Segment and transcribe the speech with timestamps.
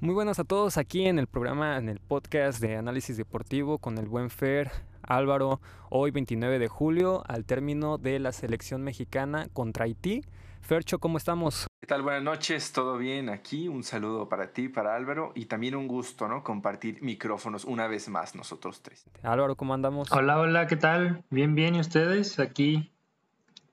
[0.00, 3.98] Muy buenas a todos aquí en el programa, en el podcast de análisis deportivo con
[3.98, 4.70] el buen Fer,
[5.02, 10.22] Álvaro, hoy 29 de julio, al término de la selección mexicana contra Haití.
[10.60, 11.66] Fercho, ¿cómo estamos?
[11.80, 12.02] ¿Qué tal?
[12.02, 13.66] Buenas noches, ¿todo bien aquí?
[13.66, 16.44] Un saludo para ti, para Álvaro y también un gusto, ¿no?
[16.44, 19.04] Compartir micrófonos una vez más nosotros tres.
[19.24, 20.12] Álvaro, ¿cómo andamos?
[20.12, 21.24] Hola, hola, ¿qué tal?
[21.30, 22.38] Bien, bien, ¿y ustedes?
[22.38, 22.92] Aquí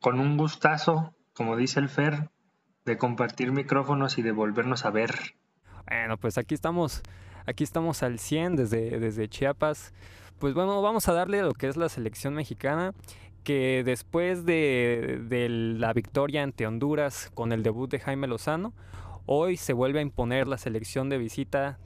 [0.01, 2.31] con un gustazo, como dice el Fer,
[2.83, 5.35] de compartir micrófonos y de volvernos a ver.
[5.87, 7.01] Bueno, pues aquí estamos,
[7.45, 9.93] aquí estamos al 100 desde, desde Chiapas.
[10.39, 12.93] Pues bueno, vamos a darle lo que es la selección mexicana,
[13.43, 18.73] que después de, la victoria ante Honduras con el debut de Jaime Lozano,
[19.25, 21.79] hoy se vuelve a imponer la selección de visita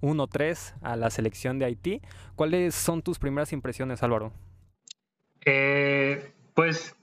[0.00, 2.00] 1-3 a la selección de Haití.
[2.36, 4.32] ¿Cuáles son tus primeras impresiones, Álvaro?
[5.44, 6.94] Eh, pues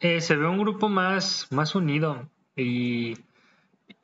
[0.00, 3.14] eh, se ve un grupo más, más unido y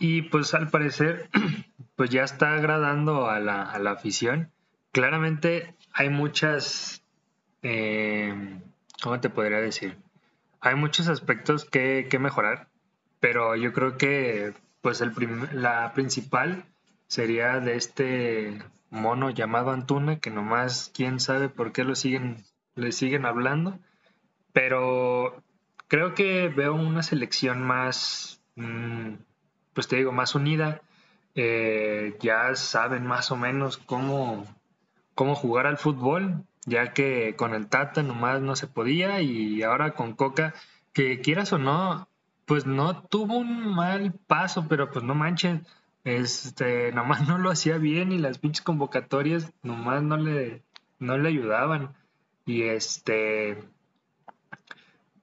[0.03, 1.31] y pues al parecer,
[1.95, 4.51] pues ya está agradando a la, a la afición.
[4.91, 7.05] Claramente hay muchas,
[7.63, 8.35] eh,
[9.01, 9.97] ¿cómo te podría decir?
[10.61, 12.67] Hay muchos aspectos que, que mejorar,
[13.21, 15.13] pero yo creo que pues el
[15.53, 16.65] la principal
[17.07, 22.39] sería de este mono llamado Antuna, que nomás quién sabe por qué lo siguen,
[22.75, 23.79] le siguen hablando,
[24.53, 25.45] pero
[25.87, 28.43] creo que veo una selección más...
[28.57, 29.15] Mmm,
[29.75, 30.83] pues te digo, más unida.
[31.35, 34.47] Eh, ya saben más o menos cómo,
[35.15, 39.95] cómo jugar al fútbol, ya que con el Tata nomás no se podía y ahora
[39.95, 40.55] con Coca,
[40.93, 42.09] que quieras o no,
[42.45, 45.67] pues no tuvo un mal paso, pero pues no manchen,
[46.05, 50.63] este, nomás no lo hacía bien y las pinches convocatorias nomás no le,
[50.99, 51.95] no le ayudaban.
[52.45, 53.59] Y este,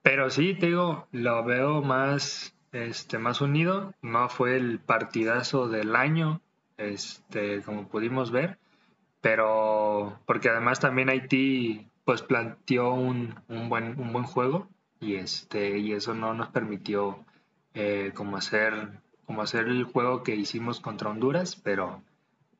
[0.01, 3.93] pero sí, te digo, lo veo más, este, más unido.
[4.01, 6.41] No fue el partidazo del año,
[6.77, 8.57] este, como pudimos ver,
[9.21, 14.67] pero porque además también Haití pues planteó un, un, buen, un buen juego
[14.99, 17.23] y, este, y eso no nos permitió
[17.73, 22.01] eh, como, hacer, como hacer el juego que hicimos contra Honduras, pero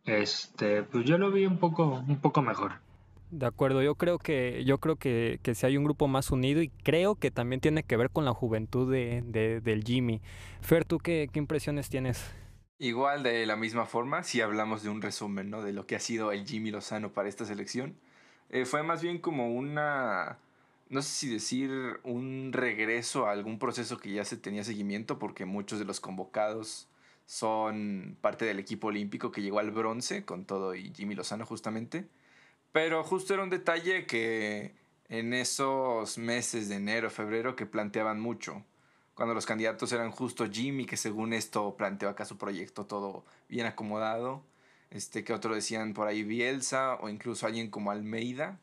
[0.06, 2.74] este, pues yo lo vi un poco, un poco mejor.
[3.32, 6.64] De acuerdo, yo creo que yo creo que, que si hay un grupo más unido
[6.64, 10.22] y creo que también tiene que ver con la juventud de, de, del Jimmy.
[10.62, 12.26] Fer, ¿tú qué, qué, impresiones tienes?
[12.80, 15.62] Igual de la misma forma, si hablamos de un resumen ¿no?
[15.62, 17.96] de lo que ha sido el Jimmy Lozano para esta selección,
[18.50, 20.40] eh, fue más bien como una,
[20.90, 21.72] no sé si decir
[22.04, 26.88] un regreso a algún proceso que ya se tenía seguimiento, porque muchos de los convocados
[27.28, 32.08] son parte del equipo olímpico que llegó al bronce con todo y Jimmy Lozano justamente.
[32.72, 34.76] Pero justo era un detalle que
[35.08, 38.64] en esos meses de enero, febrero, que planteaban mucho.
[39.16, 43.66] Cuando los candidatos eran justo Jimmy, que según esto planteó acá su proyecto todo bien
[43.66, 44.44] acomodado.
[44.92, 48.60] Este, que otro decían por ahí Bielsa o incluso alguien como Almeida.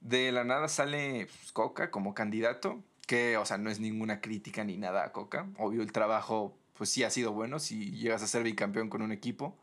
[0.00, 4.64] De la nada sale pues, Coca como candidato, que, o sea, no es ninguna crítica
[4.64, 5.48] ni nada a Coca.
[5.58, 9.12] Obvio, el trabajo, pues sí ha sido bueno si llegas a ser bicampeón con un
[9.12, 9.56] equipo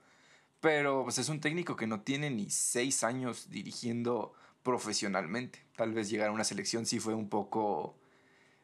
[0.59, 5.65] pero pues es un técnico que no tiene ni seis años dirigiendo profesionalmente.
[5.75, 7.95] Tal vez llegar a una selección sí fue un poco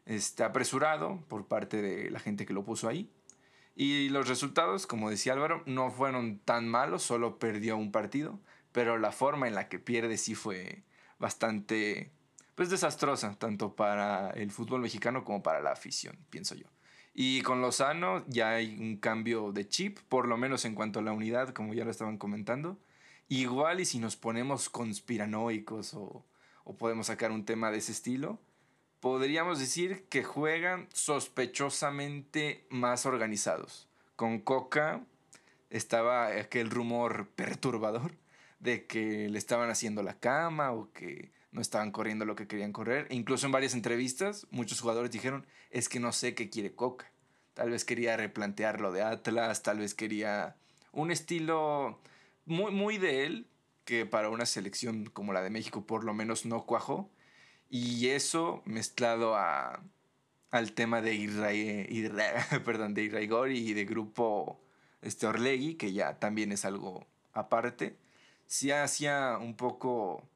[0.06, 3.10] este, apresurado por parte de la gente que lo puso ahí.
[3.76, 8.40] Y los resultados, como decía Álvaro, no fueron tan malos, solo perdió un partido,
[8.72, 10.84] pero la forma en la que pierde sí fue
[11.20, 12.12] bastante
[12.56, 16.68] pues desastrosa, tanto para el fútbol mexicano como para la afición, pienso yo.
[17.14, 21.04] Y con Lozano ya hay un cambio de chip, por lo menos en cuanto a
[21.04, 22.80] la unidad, como ya lo estaban comentando.
[23.30, 26.26] Igual y si nos ponemos conspiranoicos o,
[26.64, 28.40] o podemos sacar un tema de ese estilo,
[29.00, 33.88] podríamos decir que juegan sospechosamente más organizados.
[34.16, 35.06] Con Coca
[35.70, 38.16] estaba aquel rumor perturbador
[38.60, 42.74] de que le estaban haciendo la cama o que no estaban corriendo lo que querían
[42.74, 43.08] correr.
[43.10, 47.12] E incluso en varias entrevistas, muchos jugadores dijeron, es que no sé qué quiere Coca.
[47.54, 50.56] Tal vez quería replantear lo de Atlas, tal vez quería
[50.92, 52.00] un estilo
[52.46, 53.48] muy, muy de él,
[53.86, 57.10] que para una selección como la de México por lo menos no cuajó.
[57.70, 59.84] Y eso mezclado a,
[60.52, 61.14] al tema de
[62.66, 64.60] perdón, de y de grupo
[65.02, 67.98] este Orlegui, que ya también es algo aparte,
[68.46, 70.28] sí hacía un poco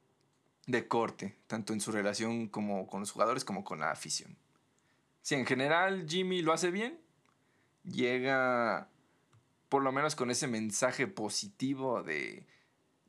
[0.68, 4.38] de corte, tanto en su relación como con los jugadores como con la afición.
[5.22, 7.00] Si en general Jimmy lo hace bien,
[7.84, 8.90] llega
[9.70, 12.46] por lo menos con ese mensaje positivo de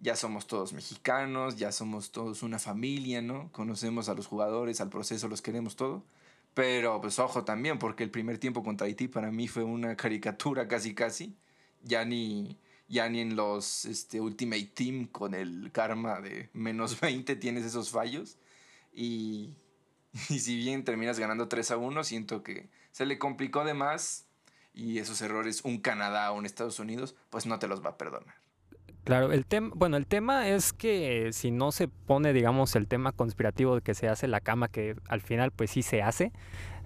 [0.00, 3.50] ya somos todos mexicanos, ya somos todos una familia, ¿no?
[3.52, 6.04] Conocemos a los jugadores, al proceso, los queremos todo.
[6.54, 10.68] Pero pues ojo también, porque el primer tiempo contra Haití para mí fue una caricatura
[10.68, 11.36] casi casi.
[11.82, 12.58] Ya ni,
[12.88, 17.90] ya ni en los este, Ultimate Team con el karma de menos 20 tienes esos
[17.90, 18.38] fallos.
[18.92, 19.54] Y,
[20.28, 24.26] y si bien terminas ganando 3 a 1, siento que se le complicó de más
[24.74, 27.98] y esos errores un Canadá o un Estados Unidos, pues no te los va a
[27.98, 28.34] perdonar.
[29.04, 33.12] Claro, el tema, bueno, el tema es que si no se pone, digamos, el tema
[33.12, 36.30] conspirativo de que se hace la cama, que al final pues sí se hace,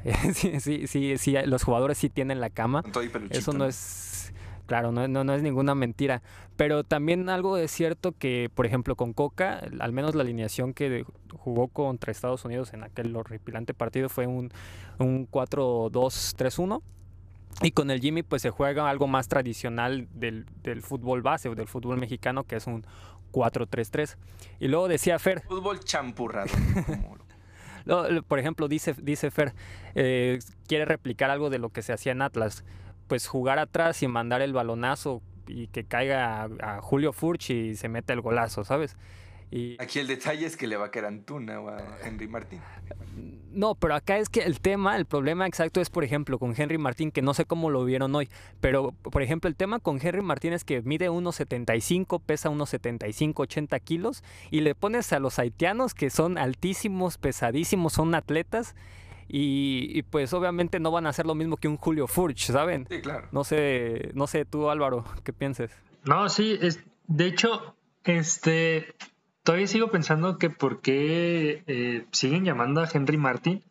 [0.34, 2.84] sí, sí, sí, sí, los jugadores sí tienen la cama.
[3.30, 4.32] Eso no es,
[4.72, 6.22] claro, no, no, no, es ninguna mentira.
[6.56, 11.04] Pero también algo es cierto que, por ejemplo, con Coca, al menos la alineación que
[11.34, 14.50] jugó contra Estados Unidos en aquel horripilante partido fue un,
[14.98, 16.80] un 4-2-3-1
[17.60, 20.46] y con el Jimmy pues se juega algo más tradicional del,
[20.80, 22.86] fútbol base o del fútbol mexicano que es un
[23.30, 24.16] 4-3-3.
[24.58, 25.42] Y luego decía Fer...
[25.42, 26.48] Fútbol champurrado.
[28.26, 29.52] por ejemplo, dice, dice Fer,
[29.94, 32.64] eh, quiere replicar algo de lo que se hacía en Atlas.
[33.08, 37.76] Pues jugar atrás y mandar el balonazo y que caiga a, a Julio Furch y
[37.76, 38.96] se mete el golazo, ¿sabes?
[39.78, 42.60] Aquí el detalle es que le va a quedar Antuna o a Henry Martín.
[43.52, 46.78] No, pero acá es que el tema, el problema exacto es, por ejemplo, con Henry
[46.78, 48.30] Martín, que no sé cómo lo vieron hoy,
[48.62, 53.78] pero, por ejemplo, el tema con Henry Martín es que mide 1,75, pesa 1,75, 80
[53.80, 58.74] kilos, y le pones a los haitianos que son altísimos, pesadísimos, son atletas,
[59.34, 62.86] y, pues obviamente no van a hacer lo mismo que un Julio Furch, ¿saben?
[62.90, 63.28] Sí, claro.
[63.32, 65.70] No sé, no sé tú Álvaro, ¿qué pienses?
[66.04, 67.74] No, sí, es, de hecho,
[68.04, 68.94] este,
[69.42, 73.64] todavía sigo pensando que por qué eh, siguen llamando a Henry Martin.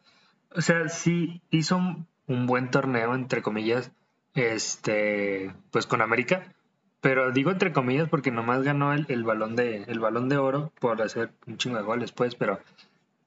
[0.55, 3.91] O sea, sí hizo un, buen torneo, entre comillas,
[4.33, 6.55] este, pues con América.
[7.01, 11.01] Pero digo entre comillas porque nomás ganó el, balón de, el balón de oro por
[11.03, 12.59] hacer un chingo de goles, pues, pero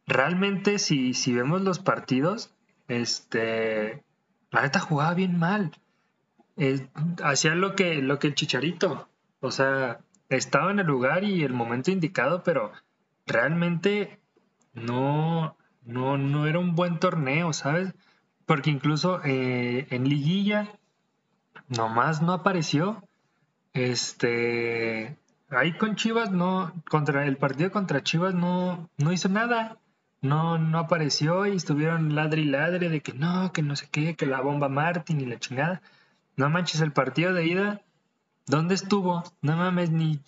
[0.06, 2.54] realmente si, si vemos los partidos,
[2.88, 4.02] este,
[4.50, 5.72] la neta jugaba bien mal.
[7.22, 9.08] hacía lo que, lo que el chicharito.
[9.40, 12.72] O sea, estaba en el lugar y el momento indicado, pero
[13.26, 14.20] realmente
[14.72, 17.94] no, no, no era un buen torneo, ¿sabes?
[18.46, 20.78] Porque incluso eh, en liguilla
[21.68, 23.06] nomás no apareció.
[23.72, 25.16] Este,
[25.50, 29.78] ahí con Chivas no, contra el partido contra Chivas no, no hizo nada.
[30.24, 34.16] No, no apareció y estuvieron ladre y ladre de que no, que no sé qué,
[34.16, 35.82] que la bomba Martín y la chingada.
[36.36, 37.82] No manches, el partido de ida
[38.46, 39.22] ¿Dónde estuvo?
[39.40, 40.20] No mames, ni,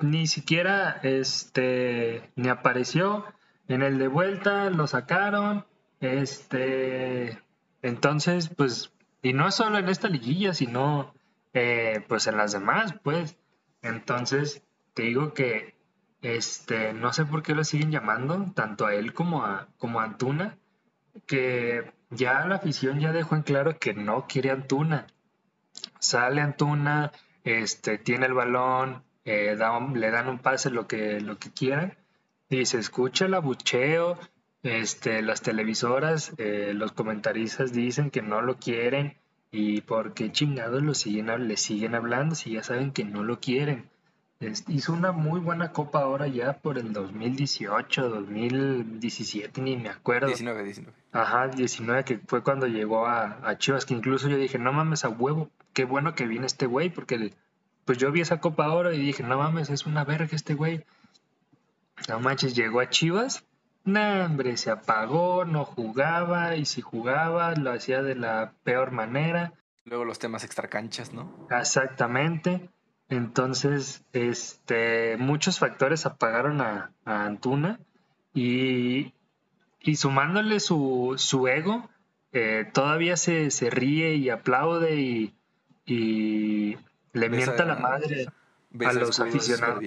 [0.00, 3.24] ni siquiera este, ni apareció.
[3.68, 5.64] En el de vuelta lo sacaron.
[6.00, 7.38] Este,
[7.80, 8.92] entonces, pues,
[9.22, 11.14] y no solo en esta liguilla, sino
[11.54, 13.38] eh, pues en las demás, pues.
[13.80, 14.62] Entonces,
[14.92, 15.74] te digo que
[16.22, 20.04] este, no sé por qué lo siguen llamando, tanto a él como a, como a
[20.04, 20.58] Antuna,
[21.26, 25.06] que ya la afición ya dejó en claro que no quiere Antuna
[25.98, 27.12] sale Antuna,
[27.44, 29.56] este, tiene el balón, eh,
[29.94, 31.96] le dan un pase, lo que, lo que quieran,
[32.48, 34.18] y se escucha el abucheo,
[34.62, 39.16] este, las televisoras, eh, los comentaristas dicen que no lo quieren,
[39.50, 43.90] y porque chingados lo siguen, le siguen hablando si ya saben que no lo quieren.
[44.68, 50.26] Hizo una muy buena copa ahora ya por el 2018, 2017, ni me acuerdo.
[50.28, 50.96] 19, 19.
[51.12, 55.04] Ajá, 19, que fue cuando llegó a, a Chivas, que incluso yo dije, no mames
[55.04, 57.32] a huevo, qué bueno que viene este güey, porque
[57.84, 60.84] pues yo vi esa Copa Oro y dije, no mames, es una verga este güey.
[62.08, 63.44] No manches, llegó a Chivas,
[63.84, 69.54] no, hombre, se apagó, no jugaba, y si jugaba, lo hacía de la peor manera.
[69.84, 71.48] Luego los temas extracanchas, ¿no?
[71.50, 72.70] Exactamente.
[73.12, 77.78] Entonces, este, muchos factores apagaron a, Antuna
[78.32, 79.12] y,
[79.80, 81.90] y sumándole su, su ego,
[82.32, 85.34] eh, todavía se, se ríe y aplaude y,
[85.84, 86.78] y
[87.12, 88.28] le mienta la madre
[88.82, 89.84] a los aficionados.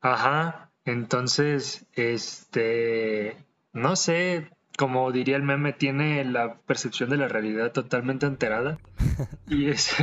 [0.00, 3.36] Ajá, entonces, este,
[3.72, 8.78] no sé, como diría el meme, tiene la percepción de la realidad totalmente alterada.
[9.46, 9.94] y es,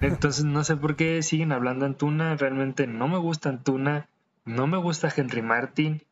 [0.00, 4.08] entonces no sé por qué siguen hablando Antuna, realmente no me gusta Antuna,
[4.44, 6.02] no me gusta Henry Martin.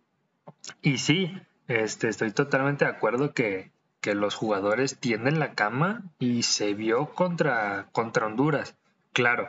[0.82, 6.42] Y sí, este, estoy totalmente de acuerdo que, que los jugadores tienden la cama y
[6.42, 8.76] se vio contra, contra Honduras.
[9.12, 9.48] Claro,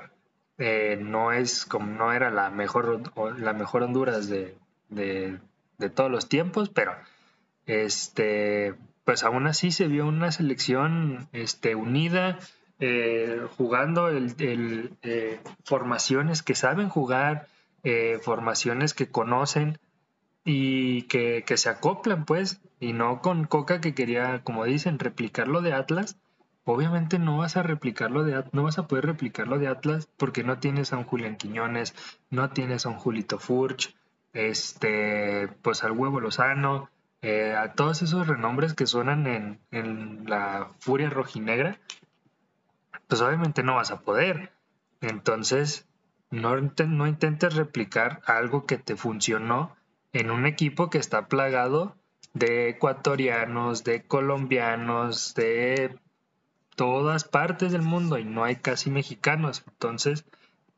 [0.58, 4.58] eh, no es como no era la mejor la mejor Honduras de,
[4.90, 5.40] de,
[5.96, 6.94] todos los tiempos, pero
[7.66, 12.38] este pues aún así se vio una selección este, unida,
[12.80, 17.48] eh, jugando el, eh, formaciones que saben jugar,
[18.22, 19.80] formaciones que conocen
[20.44, 25.62] y que, se acoplan, pues, y no con Coca que quería, como dicen, replicar lo
[25.62, 26.18] de Atlas,
[26.66, 30.60] obviamente no vas a replicarlo de no vas a poder replicarlo de Atlas porque no
[30.60, 31.96] tienes a un Julián Quiñones,
[32.30, 33.96] no tienes a un Julito Furch,
[34.34, 36.90] este, pues al huevo Lozano,
[37.22, 41.80] eh, a todos esos renombres que suenan en, en la furia rojinegra,
[43.10, 44.54] pues obviamente no vas a poder.
[45.02, 45.88] Entonces,
[46.30, 49.76] no, no intentes replicar algo que te funcionó
[50.14, 51.96] en un equipo que está plagado
[52.34, 55.98] de ecuatorianos, de colombianos, de
[56.76, 59.64] todas partes del mundo y no hay casi mexicanos.
[59.68, 60.26] Entonces,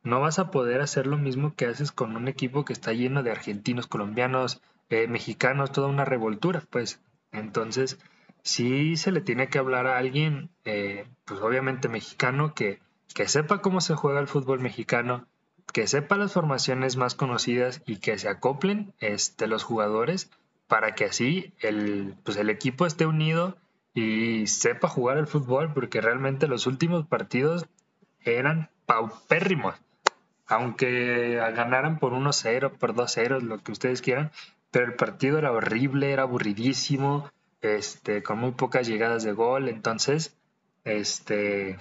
[0.02, 3.22] no vas a poder hacer lo mismo que haces con un equipo que está lleno
[3.22, 6.98] de argentinos, colombianos, eh, mexicanos, toda una revoltura, pues.
[7.30, 7.98] Entonces,
[8.42, 12.80] sí se le tiene que hablar a alguien, eh, pues obviamente mexicano, que,
[13.14, 15.26] que sepa cómo se juega el fútbol mexicano,
[15.72, 20.30] que sepa las formaciones más conocidas y que se acoplen este, los jugadores
[20.66, 23.56] para que así el, pues el equipo esté unido
[23.94, 27.66] y sepa jugar el fútbol, porque realmente los últimos partidos
[28.24, 29.74] eran paupérrimos.
[30.46, 34.30] Aunque ganaran por 1-0, por 2-0, lo que ustedes quieran,
[34.70, 37.30] pero el partido era horrible, era aburridísimo,
[37.62, 40.36] este, con muy pocas llegadas de gol, entonces,
[40.84, 41.78] este,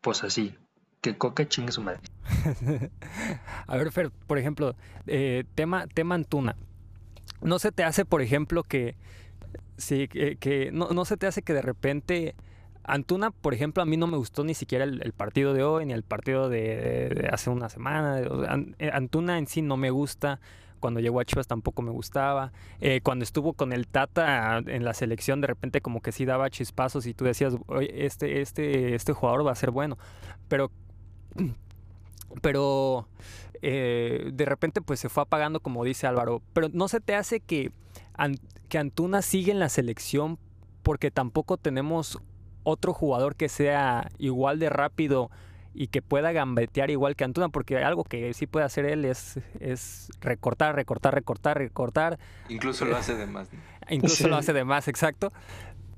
[0.00, 0.54] pues así,
[1.00, 2.00] que Coca chingue su madre.
[3.66, 6.56] A ver, Fer, por ejemplo, eh, tema, tema Antuna.
[7.40, 8.96] ¿No se te hace, por ejemplo, que,
[9.76, 12.36] sí, que, no, se te hace que de repente
[12.84, 15.92] Antuna, por ejemplo, a mí no me gustó ni siquiera el, partido de hoy, ni
[15.92, 18.20] el partido de, hace una semana.
[18.78, 20.40] Eh, Antuna en sí no me gusta.
[20.82, 22.52] Cuando llegó a Chivas tampoco me gustaba.
[22.80, 26.50] Eh, cuando estuvo con el Tata en la selección, de repente como que sí daba
[26.50, 29.96] chispazos y tú decías, este, este, este jugador va a ser bueno.
[30.48, 30.72] Pero
[32.42, 33.06] pero
[33.62, 36.42] eh, de repente pues se fue apagando como dice Álvaro.
[36.52, 37.70] Pero no se te hace que,
[38.68, 40.38] que Antuna sigue en la selección
[40.82, 42.18] porque tampoco tenemos
[42.64, 45.30] otro jugador que sea igual de rápido
[45.74, 49.38] y que pueda gambetear igual que Antuna, porque algo que sí puede hacer él es,
[49.60, 52.18] es recortar, recortar, recortar, recortar.
[52.48, 53.48] Incluso lo hace de más.
[53.88, 55.32] Incluso lo hace de más, exacto.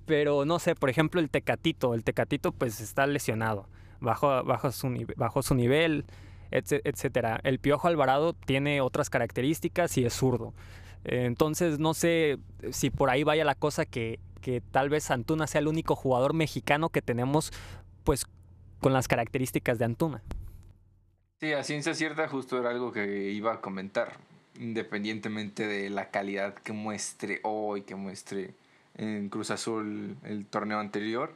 [0.07, 3.69] Pero no sé, por ejemplo, el Tecatito, el Tecatito pues está lesionado,
[4.01, 6.05] bajo, bajo, su, bajo su nivel,
[6.51, 7.41] etcétera.
[7.43, 10.55] El Piojo Alvarado tiene otras características y es zurdo.
[11.05, 12.39] Entonces no sé
[12.71, 16.33] si por ahí vaya la cosa que, que tal vez Antuna sea el único jugador
[16.33, 17.53] mexicano que tenemos
[18.05, 18.27] pues
[18.85, 20.23] con las características de Antuna.
[21.41, 24.19] Sí, a ciencia cierta justo era algo que iba a comentar,
[24.61, 28.53] independientemente de la calidad que muestre hoy, que muestre
[28.99, 31.35] en Cruz Azul el torneo anterior,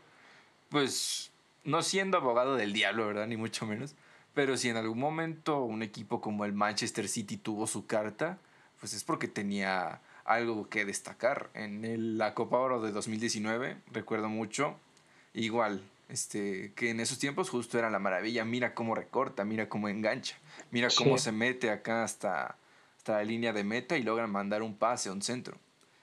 [0.68, 1.30] pues
[1.64, 3.26] no siendo abogado del diablo, ¿verdad?
[3.26, 3.94] Ni mucho menos,
[4.34, 8.36] pero si en algún momento un equipo como el Manchester City tuvo su carta,
[8.78, 11.48] pues es porque tenía algo que destacar.
[11.54, 14.76] En la Copa Oro de 2019, recuerdo mucho,
[15.32, 18.44] igual, este, que en esos tiempos justo era la maravilla.
[18.44, 20.36] Mira cómo recorta, mira cómo engancha,
[20.70, 22.56] mira cómo se mete acá hasta,
[22.96, 25.56] hasta la línea de meta y logra mandar un pase, un centro.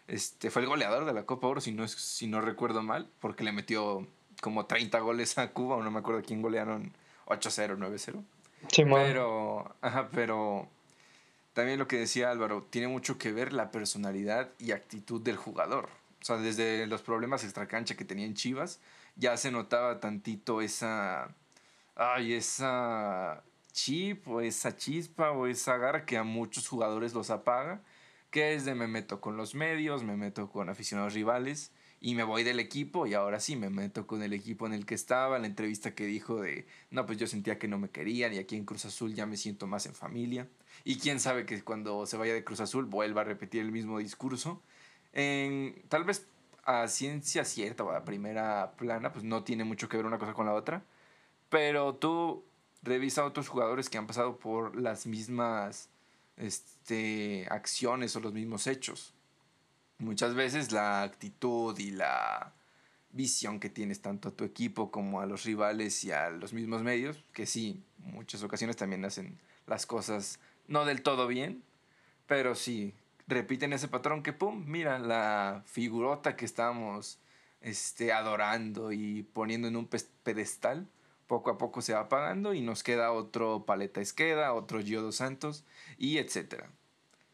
[0.07, 3.43] Este, fue el goleador de la Copa Oro, si no, si no recuerdo mal, porque
[3.43, 4.07] le metió
[4.41, 6.93] como 30 goles a Cuba, o no me acuerdo quién golearon
[7.25, 8.23] 8-0, 9-0.
[8.93, 10.69] pero, ajá, pero
[11.53, 15.89] también lo que decía Álvaro, tiene mucho que ver la personalidad y actitud del jugador.
[16.21, 18.79] O sea, desde los problemas extracancha que tenía en Chivas,
[19.15, 21.33] ya se notaba tantito esa.
[21.95, 27.81] Ay, esa chip o esa chispa o esa garra que a muchos jugadores los apaga.
[28.31, 31.71] Que es de me meto con los medios, me meto con aficionados rivales
[32.05, 34.85] y me voy del equipo y ahora sí me meto con el equipo en el
[34.85, 38.31] que estaba, la entrevista que dijo de, no, pues yo sentía que no me querían
[38.33, 40.47] y aquí en Cruz Azul ya me siento más en familia.
[40.83, 43.97] Y quién sabe que cuando se vaya de Cruz Azul vuelva a repetir el mismo
[43.99, 44.61] discurso.
[45.13, 46.27] En, tal vez
[46.65, 50.33] a ciencia cierta o a primera plana, pues no tiene mucho que ver una cosa
[50.33, 50.83] con la otra.
[51.49, 52.43] Pero tú
[52.83, 55.89] revisa a otros jugadores que han pasado por las mismas
[56.37, 59.15] este, acciones o los mismos hechos
[59.97, 62.53] muchas veces la actitud y la
[63.11, 66.83] visión que tienes tanto a tu equipo como a los rivales y a los mismos
[66.83, 71.63] medios, que sí, muchas ocasiones también hacen las cosas no del todo bien,
[72.27, 72.93] pero sí,
[73.27, 77.19] repiten ese patrón que, ¡pum!, mira, la figurota que estamos
[77.61, 79.89] este, adorando y poniendo en un
[80.23, 80.87] pedestal,
[81.27, 85.65] poco a poco se va apagando y nos queda otro Paleta Esqueda, otro Gio Santos
[85.97, 86.69] y etcétera.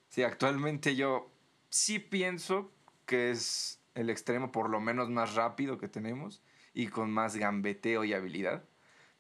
[0.10, 1.30] Sí, actualmente yo
[1.70, 2.72] sí pienso
[3.06, 6.42] que es el extremo por lo menos más rápido que tenemos
[6.74, 8.64] y con más gambeteo y habilidad.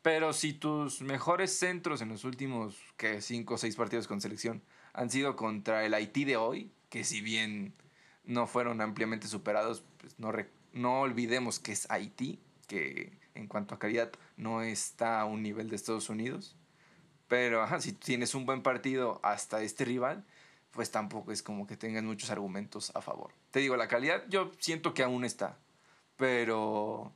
[0.02, 4.64] Pero si tus mejores centros en los últimos que cinco o seis partidos con selección
[4.94, 7.74] han sido contra el Haití de hoy, que si bien
[8.24, 10.32] no fueron ampliamente superados, pues no,
[10.74, 15.70] no olvidemos que es Haití, que en cuanto a calidad no está a un nivel
[15.70, 16.56] de Estados Unidos.
[17.28, 20.26] Pero ajá, si tienes un buen partido hasta este rival,
[20.72, 23.34] pues tampoco es como que tengas muchos argumentos a favor.
[23.52, 25.58] Te digo, la calidad yo siento que aún está.
[26.18, 27.14] Pero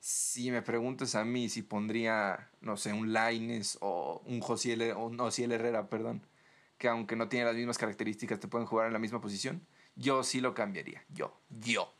[0.00, 5.10] si me preguntas a mí si pondría, no sé, un Laines o un Josiel, o
[5.10, 6.22] no, Herrera, perdón,
[6.78, 9.62] que aunque no tiene las mismas características te pueden jugar en la misma posición,
[9.94, 11.02] yo sí lo cambiaría.
[11.08, 11.92] Yo, yo.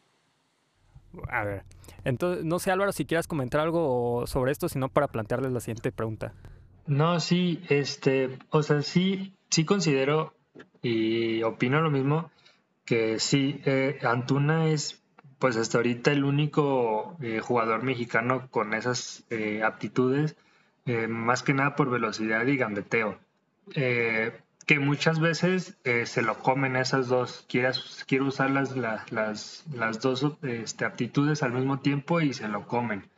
[1.29, 1.65] A ver,
[2.05, 5.93] entonces, no sé Álvaro si quieras comentar algo sobre esto, sino para plantearles la siguiente
[5.93, 6.35] pregunta.
[6.87, 10.35] No, sí, este, o sea, sí, sí considero
[10.83, 12.31] y opino lo mismo,
[12.85, 15.03] que sí, eh, Antuna es
[15.39, 20.37] pues hasta ahorita el único eh, jugador mexicano con esas eh, aptitudes,
[21.09, 23.19] más que nada por velocidad y gambeteo
[24.67, 27.45] que muchas veces eh, se lo comen esas dos.
[27.49, 32.67] Quieras, quiero usar las, las, las, dos este, aptitudes al mismo tiempo y se lo
[32.67, 33.09] comen.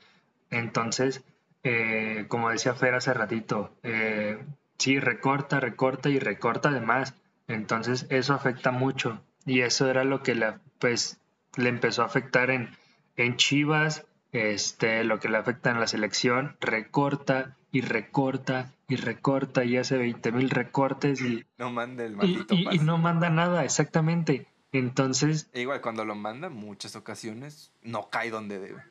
[0.50, 1.24] Entonces,
[1.64, 4.38] eh, como decía Fer hace ratito, eh,
[4.76, 7.14] sí, recorta, recorta y recorta además.
[7.48, 9.22] Entonces, eso afecta mucho.
[9.46, 11.18] Y eso era lo que la, pues,
[11.56, 12.76] le empezó a afectar en,
[13.16, 19.64] en Chivas, este, lo que le afecta en la selección, recorta y recorta y recorta
[19.64, 23.64] y hace 20 mil recortes y no manda el maldito y, y, no manda nada,
[23.64, 24.46] exactamente.
[24.72, 25.50] Entonces...
[25.52, 28.82] E igual cuando lo manda, muchas ocasiones no cae donde debe.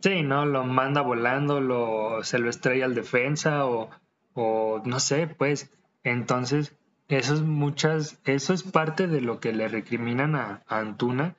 [0.00, 3.90] Sí, no, lo manda volando, lo, se lo estrella al defensa o,
[4.34, 5.70] o no sé, pues.
[6.02, 6.74] Entonces,
[7.08, 11.36] eso es muchas, eso es parte de lo que le recriminan a, a Antuna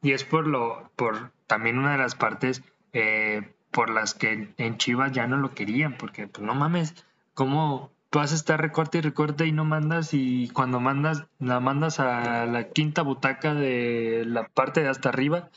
[0.00, 2.62] y es por lo, por también una de las partes
[2.92, 6.94] eh, por las que en Chivas ya no lo querían, porque pues no mames,
[7.38, 12.00] ¿cómo vas a estar recorte y recorte y no mandas y cuando mandas la mandas
[12.00, 15.48] a la quinta butaca de la parte de hasta arriba?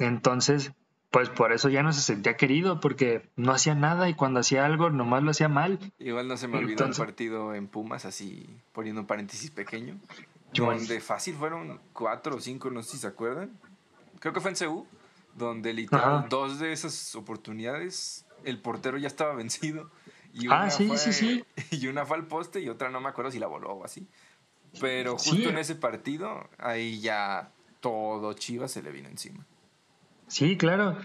[0.00, 0.72] Entonces,
[1.12, 4.66] pues por eso ya no se sentía querido, porque no hacía nada y cuando hacía
[4.66, 5.78] algo nomás lo hacía mal.
[6.00, 10.00] Igual no se me olvidó un partido en Pumas, así poniendo un paréntesis pequeño,
[10.52, 13.52] donde fácil fueron cuatro o cinco, no sé si se acuerdan.
[14.18, 14.88] Creo que fue en Ceú
[15.36, 19.88] donde literal dos de esas oportunidades el portero ya estaba vencido.
[20.32, 21.44] Y ah, una sí, fue, sí, sí.
[21.70, 24.06] Y una fue al poste y otra no me acuerdo si la voló o así.
[24.80, 29.44] Pero justo en ese partido, ahí ya todo Chivas se le vino encima.
[30.28, 30.96] Sí, claro.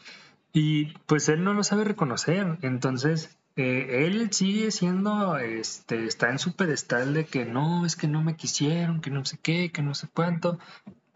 [0.53, 2.57] Y pues él no lo sabe reconocer.
[2.61, 8.07] Entonces, eh, él sigue siendo, este, está en su pedestal de que no, es que
[8.07, 10.59] no me quisieron, que no sé qué, que no sé cuánto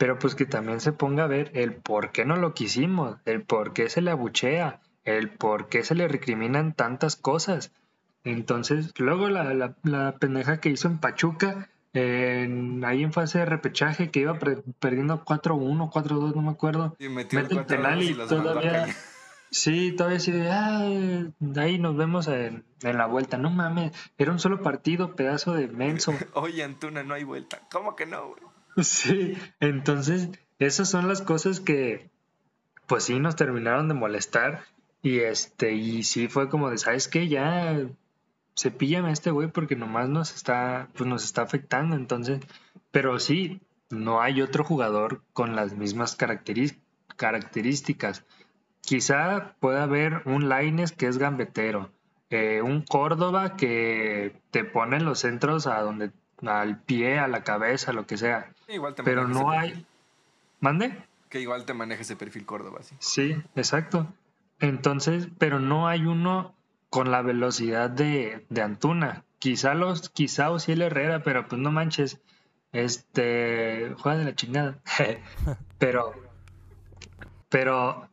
[0.02, 3.44] pero pues que también se ponga a ver el por qué no lo quisimos, el
[3.44, 7.72] por qué se le abuchea, el por qué se le recriminan tantas cosas.
[8.24, 14.22] Entonces, luego la, la, pendeja que hizo en Pachuca, ahí en fase de repechaje, que
[14.22, 14.38] iba
[14.80, 16.96] perdiendo 4-1, 4-2, no me acuerdo.
[17.00, 18.88] Y metió el penal y, todavía...
[19.54, 20.88] Sí, todavía así de, ah,
[21.58, 23.38] ahí nos vemos en, en, la vuelta.
[23.38, 26.14] No mames, era un solo partido, pedazo de menso.
[26.34, 27.62] Oye, Antuna, no hay vuelta.
[27.70, 28.42] ¿Cómo que no, güey?
[28.78, 30.30] Sí, entonces
[30.60, 32.10] esas son las cosas que
[32.88, 34.64] pues sí nos terminaron de molestar
[35.02, 37.78] y este y sí fue como de sabes qué ya
[38.56, 42.42] cepíllame a este güey porque nomás nos está pues nos está afectando entonces
[42.92, 46.18] pero sí no hay otro jugador con las mismas
[47.16, 48.24] características
[48.82, 51.92] quizá pueda haber un Laines que es gambetero
[52.32, 56.12] eh, un Córdoba que te pone los centros a donde
[56.48, 58.54] al pie, a la cabeza, lo que sea.
[59.04, 59.86] Pero no hay.
[60.62, 60.96] ¿Mande?
[61.30, 62.96] Que igual te maneja ese perfil Córdoba, sí.
[63.00, 64.08] Sí, exacto.
[64.60, 66.54] Entonces, pero no hay uno
[66.92, 69.26] con la velocidad de, de Antuna.
[69.40, 72.22] Quizá los, quizá el Herrera, pero pues no manches.
[72.72, 74.80] Este, juega de la chingada.
[75.80, 76.14] pero,
[77.50, 78.08] pero,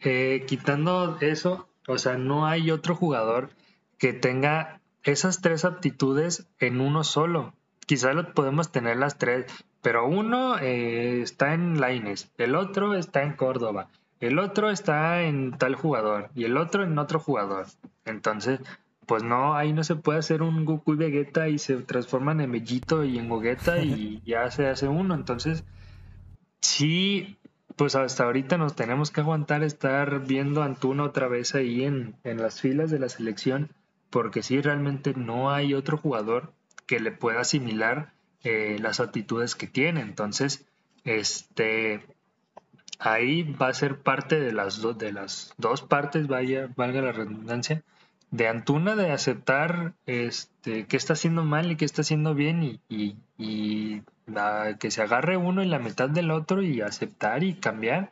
[0.00, 3.50] eh, quitando eso, o sea, no hay otro jugador
[3.98, 7.54] que tenga esas tres aptitudes en uno solo
[7.86, 9.46] quizás lo podemos tener las tres,
[9.80, 13.88] pero uno eh, está en Laines, el otro está en Córdoba,
[14.22, 17.66] el otro está en tal jugador y el otro en otro jugador.
[18.04, 18.60] Entonces,
[19.04, 22.52] pues no, ahí no se puede hacer un Goku y Vegeta y se transforman en
[22.52, 25.16] Mellito y en Gogeta y ya se hace uno.
[25.16, 25.64] Entonces,
[26.60, 27.36] sí,
[27.74, 32.14] pues hasta ahorita nos tenemos que aguantar estar viendo a Antuna otra vez ahí en,
[32.22, 33.70] en las filas de la selección,
[34.08, 36.52] porque sí, realmente no hay otro jugador
[36.86, 38.12] que le pueda asimilar
[38.44, 40.00] eh, las actitudes que tiene.
[40.00, 40.64] Entonces,
[41.02, 42.06] este,
[43.02, 47.12] ahí va a ser parte de las, dos de las dos partes, vaya, valga la
[47.12, 47.82] redundancia,
[48.30, 52.80] de Antuna de aceptar este, qué está haciendo mal y qué está haciendo bien y,
[53.36, 54.02] y,
[54.78, 58.10] que se agarre uno en la mitad del otro y aceptar y cambiar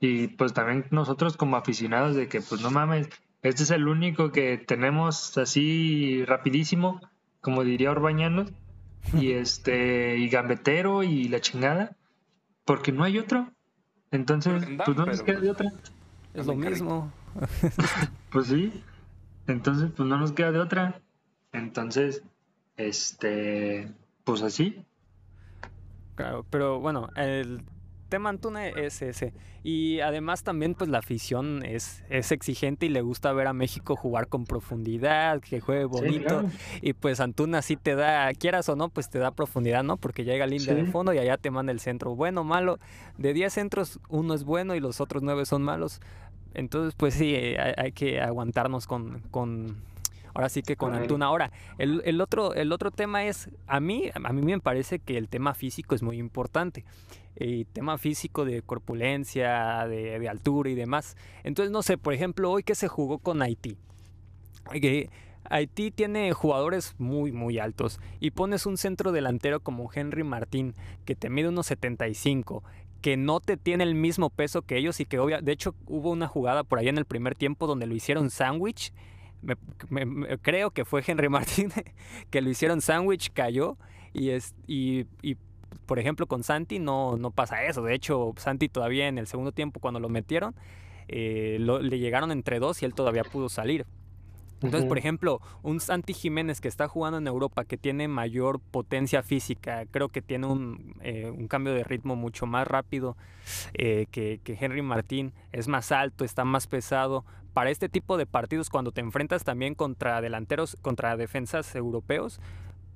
[0.00, 3.08] Y pues también nosotros como aficionados de que pues no mames,
[3.42, 7.00] este es el único que tenemos así rapidísimo,
[7.40, 8.52] como diría Orbañanos,
[9.18, 11.96] y este, y gambetero y la chingada,
[12.64, 13.52] porque no hay otro.
[14.12, 15.72] Entonces, pues no nos queda de otra.
[16.34, 17.12] Es lo mismo.
[18.30, 18.84] pues sí.
[19.46, 21.00] Entonces, pues no nos queda de otra.
[21.52, 22.22] Entonces,
[22.76, 23.92] este,
[24.24, 24.84] pues así.
[26.14, 27.62] Claro, pero bueno, el
[28.12, 29.32] tema Antuna es ese.
[29.64, 33.96] Y además también pues la afición es, es exigente y le gusta ver a México
[33.96, 36.42] jugar con profundidad, que juegue bonito.
[36.82, 39.96] Y pues Antuna sí te da, quieras o no, pues te da profundidad, ¿no?
[39.96, 42.14] Porque llega línea de fondo y allá te manda el centro.
[42.14, 42.78] Bueno, malo.
[43.16, 46.02] De 10 centros, uno es bueno y los otros 9 son malos.
[46.52, 49.78] Entonces, pues sí, hay, que aguantarnos con, con
[50.34, 51.26] ahora sí que con Antuna.
[51.26, 55.16] Ahora, el, el, otro, el otro tema es, a mí, a mí me parece que
[55.16, 56.84] el tema físico es muy importante.
[57.34, 61.16] Y tema físico de corpulencia, de, altura y demás.
[61.44, 63.76] Entonces, no sé, por ejemplo, hoy que se jugó con Haití.
[65.44, 68.00] Haití tiene jugadores muy, muy altos.
[68.20, 72.62] Y pones un centro delantero como Henry Martín, que te mide unos 75,
[73.02, 76.10] que no te tiene el mismo peso que ellos y que obvia, de hecho hubo
[76.10, 78.92] una jugada por ahí en el primer tiempo donde lo hicieron sándwich.
[80.40, 81.72] creo que fue Henry Martín
[82.30, 83.76] que lo hicieron sándwich, cayó
[84.14, 85.06] y, es, y,
[85.86, 87.82] por ejemplo con Santi no, no pasa eso.
[87.82, 90.54] De hecho Santi todavía en el segundo tiempo cuando lo metieron
[91.08, 93.86] eh, le llegaron entre dos y él todavía pudo salir.
[94.62, 99.22] Entonces, por ejemplo, un Santi Jiménez que está jugando en Europa, que tiene mayor potencia
[99.22, 103.16] física, creo que tiene un, eh, cambio de ritmo mucho más rápido
[103.74, 107.24] eh, que, Henry Martín, es más alto, está más pesado.
[107.52, 112.40] Para este tipo de partidos, cuando te enfrentas también contra delanteros, contra defensas europeos,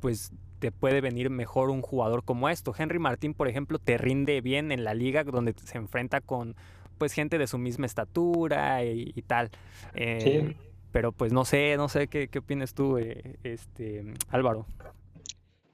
[0.01, 0.33] pues
[0.67, 2.75] te puede venir mejor un jugador como esto.
[2.77, 6.57] Henry Martín, por ejemplo, te rinde bien en la liga donde se enfrenta con
[6.99, 9.53] pues gente de su misma estatura y, tal.
[9.95, 10.57] Eh,
[10.91, 14.67] pero pues no sé, no sé qué, qué opinas tú, eh, este, Álvaro.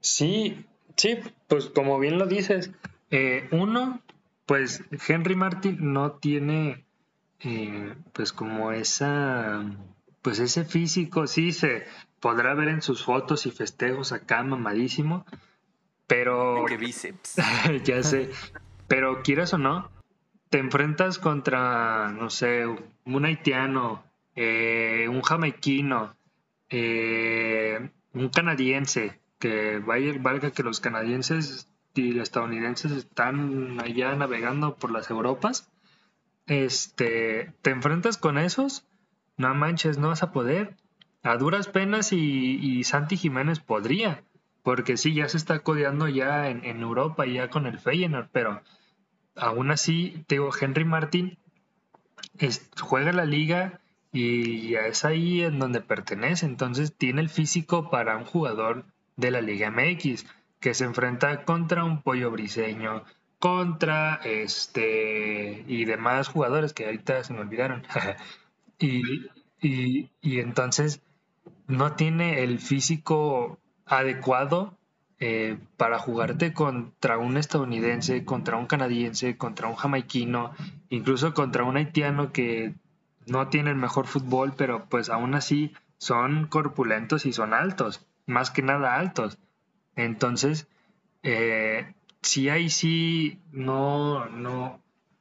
[0.00, 1.16] Sí, sí,
[1.48, 2.70] pues como bien lo dices,
[3.10, 4.02] eh, uno,
[4.44, 6.84] pues Henry Martin no tiene,
[8.12, 9.64] pues como esa,
[10.20, 11.84] pues ese físico, sí se
[12.22, 15.26] podrá ver en sus fotos y festejos acá mamadísimo,
[16.06, 16.64] pero...
[16.66, 17.36] ¡Qué bíceps!
[17.84, 18.30] ya sé,
[18.88, 19.90] pero quieras o no,
[20.48, 22.64] te enfrentas contra, no sé,
[23.04, 24.02] un haitiano
[24.34, 26.16] eh, un jamaiquino,
[26.70, 34.76] eh, un canadiense, que vaya, valga que los canadienses y los estadounidenses están allá navegando
[34.76, 35.70] por las Europas,
[36.46, 38.86] este, te enfrentas con esos,
[39.36, 40.76] no manches, no vas a poder.
[41.22, 44.24] A duras penas y, Santi Jiménez podría,
[44.62, 48.62] porque sí, ya se está codeando ya en, Europa, ya con el Feyenoord, pero
[49.36, 51.38] aún así, te digo, Henry Martin
[52.80, 53.80] juega la liga
[54.12, 56.44] y es ahí en donde pertenece.
[56.46, 58.84] Entonces tiene el físico para un jugador
[59.16, 60.26] de la Liga MX
[60.60, 63.04] que se enfrenta contra un pollo briseño,
[63.38, 67.82] contra este y demás jugadores que ahorita se me olvidaron.
[68.78, 69.30] y,
[69.60, 70.08] y,
[70.40, 71.00] entonces
[71.66, 74.76] no tiene el físico adecuado
[75.20, 80.52] eh, para jugarte contra un estadounidense, contra un canadiense, contra un jamaiquino,
[80.88, 82.74] incluso contra un haitiano que
[83.26, 88.62] no tienen mejor fútbol, pero pues aún así son corpulentos y son altos, más que
[88.62, 89.38] nada altos.
[89.94, 90.66] Entonces,
[91.22, 94.80] eh, sí ahí sí, no, no,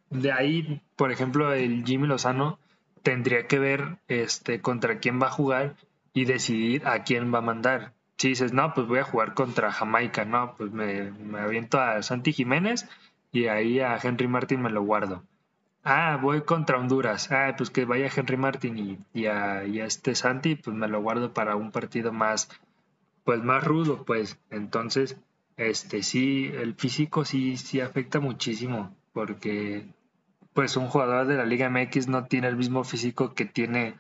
[0.10, 2.60] de ahí, por ejemplo, el Jimmy Lozano
[3.04, 5.75] tendría que ver este, contra quién va a jugar
[6.13, 7.93] y decidir a quién va a mandar.
[8.17, 12.04] Si dices, no, pues voy a jugar contra Jamaica, no, pues me, me aviento a
[12.04, 12.88] Santi Jiménez
[13.32, 15.24] y ahí a Henry Martin me lo guardo.
[15.84, 17.32] Ah, voy contra Honduras.
[17.32, 21.56] Ah, pues que vaya Henry Martin y, a, este Santi, pues me lo guardo para
[21.56, 22.50] un partido más,
[23.24, 24.38] pues más rudo, pues.
[24.52, 25.17] Entonces,
[25.58, 29.88] este sí, el físico sí, sí afecta muchísimo, porque
[30.54, 33.95] pues un jugador de la Liga MX no tiene el mismo físico que tiene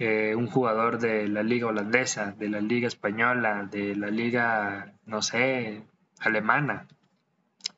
[0.00, 5.22] eh, un jugador de la Liga holandesa, de la Liga española, de la Liga, no
[5.22, 5.84] sé,
[6.18, 6.86] alemana.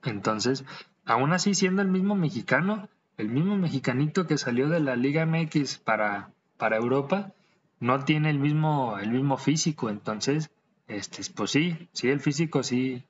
[0.05, 0.65] Entonces,
[1.05, 5.79] aún así siendo el mismo mexicano, el mismo mexicanito que salió de la Liga MX
[5.79, 7.33] para, para Europa
[7.81, 10.51] no tiene el mismo, el mismo físico, entonces,
[10.87, 13.03] este, pues sí, sí, el físico sí,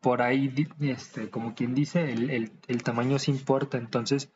[0.00, 4.30] por ahí, este, como quien dice, el, el, tamaño sí importa, entonces,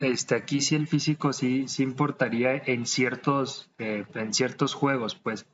[0.00, 5.46] este, aquí sí el físico sí, sí importaría en ciertos, eh, en ciertos juegos, pues,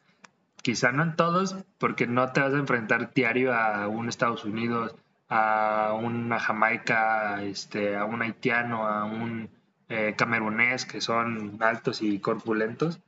[0.62, 4.94] quizá no en todos, porque no te vas a enfrentar diario a un Estados Unidos,
[5.28, 9.48] a una Jamaica, este, a un haitiano, a un
[9.88, 13.00] eh, camerunés que son altos y corpulentos.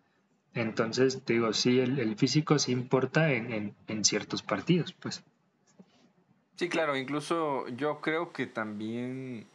[0.55, 5.25] Entonces, te digo, sí, el, físico sí importa en, en, ciertos partidos, pues.
[6.57, 9.47] Sí, claro, incluso yo creo que también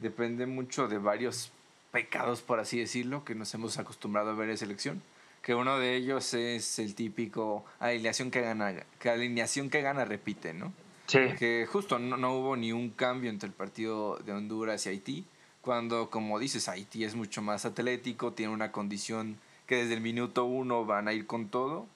[0.00, 1.52] depende mucho de varios
[1.92, 5.02] pecados, por así decirlo, que nos hemos acostumbrado a ver en selección.
[5.42, 10.52] Que uno de ellos es el típico alineación que gana, que alineación que gana repite,
[10.52, 10.72] ¿no?
[11.06, 11.20] Sí.
[11.38, 15.24] Que justo no, no hubo ni un cambio entre el partido de Honduras y Haití,
[15.60, 20.44] cuando, como dices, Haití es mucho más atlético, tiene una condición que desde el minuto
[20.44, 21.86] uno van a ir con todo,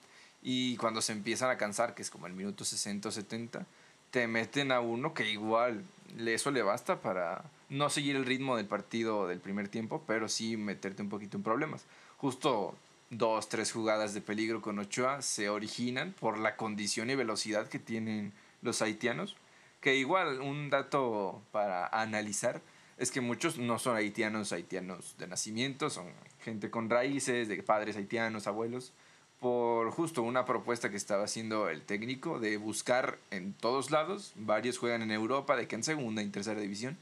[0.43, 3.67] y cuando se empiezan a cansar, que es como el minuto 60 o 70,
[4.11, 5.85] te meten a uno que igual
[6.19, 10.59] eso le basta para no seguir el ritmo del partido del primer tiempo, pero sí
[10.59, 11.87] meterte un poquito en problemas.
[12.19, 12.75] Justo
[13.09, 17.79] dos, tres jugadas de peligro con Ochoa se originan por la condición y velocidad que
[17.79, 19.37] tienen los haitianos,
[19.81, 22.61] que igual un dato para analizar
[22.99, 26.09] es que muchos no son haitianos, haitianos de nacimiento, son
[26.45, 28.93] gente con raíces, de padres haitianos, abuelos,
[29.41, 34.77] por justo una propuesta que estaba haciendo el técnico de buscar en todos lados, varios
[34.77, 36.99] juegan en Europa, de que en segunda y tercera división,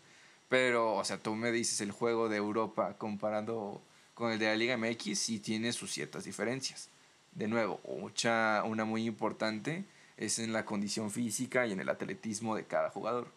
[0.50, 3.80] pero, o sea, tú me dices el juego de Europa comparando
[4.14, 6.88] con el de la Liga MX y tiene sus ciertas diferencias.
[7.32, 9.84] De nuevo, mucha, una muy importante
[10.16, 13.28] es en la condición física y en el atletismo de cada jugador.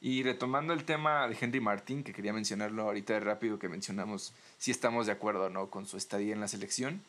[0.00, 4.34] Y retomando el tema de Henry Martín, que quería mencionarlo ahorita de rápido, que mencionamos
[4.58, 7.00] si estamos de acuerdo o no con su estadía en la selección.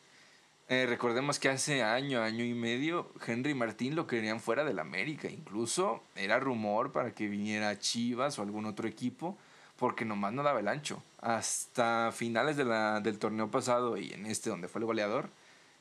[0.68, 5.30] Eh, recordemos que hace año, año y medio, Henry Martín lo querían fuera del América.
[5.30, 9.38] Incluso era rumor para que viniera Chivas o algún otro equipo,
[9.78, 11.02] porque nomás no daba el ancho.
[11.20, 15.28] Hasta finales de la, del torneo pasado y en este donde fue el goleador,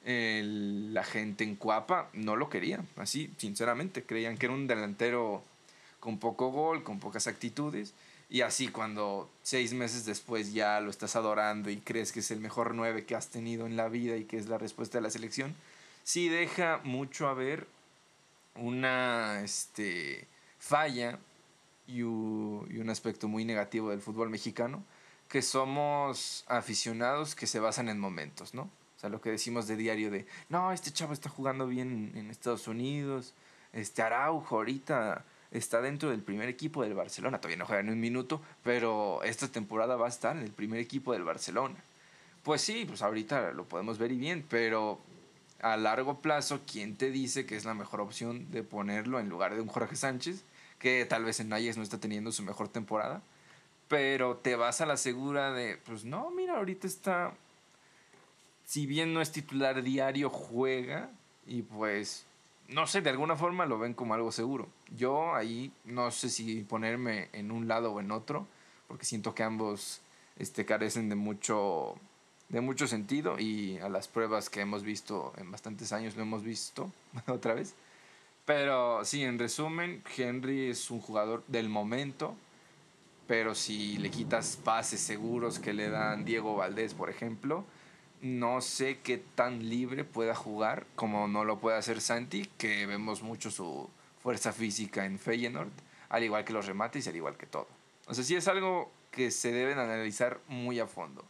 [0.05, 2.79] la gente en Cuapa no lo quería.
[2.95, 5.43] Así, sinceramente, creían que era un delantero
[5.99, 7.95] con poco gol, con pocas actitudes.
[8.29, 12.39] Y así cuando seis meses después ya lo estás adorando y crees que es el
[12.39, 15.09] mejor nueve que has tenido en la vida y que es la respuesta de la
[15.11, 15.55] selección,
[16.03, 17.67] sí deja mucho a ver
[18.55, 20.27] una este,
[20.59, 21.19] falla
[21.87, 24.83] y un aspecto muy negativo del fútbol mexicano,
[25.29, 28.63] que somos aficionados que se basan en momentos, ¿no?
[28.63, 32.31] O sea, lo que decimos de diario de, no, este chavo está jugando bien en
[32.31, 33.33] Estados Unidos,
[33.73, 35.23] este Araujo ahorita
[35.57, 37.39] está dentro del primer equipo del Barcelona.
[37.39, 40.79] Todavía no juega en un minuto, pero esta temporada va a estar en el primer
[40.79, 41.75] equipo del Barcelona.
[42.43, 44.99] Pues sí, pues ahorita lo podemos ver y bien, pero
[45.61, 49.55] a largo plazo, ¿quién te dice que es la mejor opción de ponerlo en lugar
[49.55, 50.43] de un Jorge Sánchez,
[50.79, 53.21] que tal vez en Ajax no está teniendo su mejor temporada?
[53.87, 57.33] Pero te vas a la segura de, pues no, mira, ahorita está,
[58.65, 61.09] si bien no es titular diario, juega
[61.47, 62.25] y pues
[62.67, 64.67] no sé, de alguna forma lo ven como algo seguro.
[64.95, 68.47] Yo ahí no sé si ponerme en un lado o en otro,
[68.87, 70.01] porque siento que ambos
[70.37, 71.95] este, carecen de mucho,
[72.49, 76.43] de mucho sentido y a las pruebas que hemos visto en bastantes años lo hemos
[76.43, 76.91] visto
[77.27, 77.75] otra vez.
[78.45, 82.35] Pero sí, en resumen, Henry es un jugador del momento,
[83.27, 87.65] pero si le quitas pases seguros que le dan Diego Valdés, por ejemplo,
[88.21, 93.23] no sé qué tan libre pueda jugar como no lo puede hacer Santi, que vemos
[93.23, 93.89] mucho su
[94.25, 95.69] fuerza física en Feyenoord,
[96.09, 97.67] al igual que los remates y al igual que todo.
[98.07, 101.23] O sea, sí es algo que se deben analizar muy a fondo.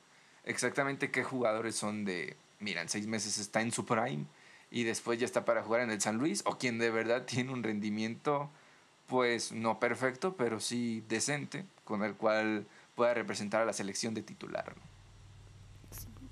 [0.46, 4.24] Exactamente qué jugadores son de, mira, seis meses está en su prime
[4.72, 7.52] y después ya está para jugar en el San Luis, o quien de verdad tiene
[7.52, 8.50] un rendimiento,
[9.08, 14.22] pues no perfecto, pero sí decente, con el cual pueda representar a la selección de
[14.22, 14.74] titular.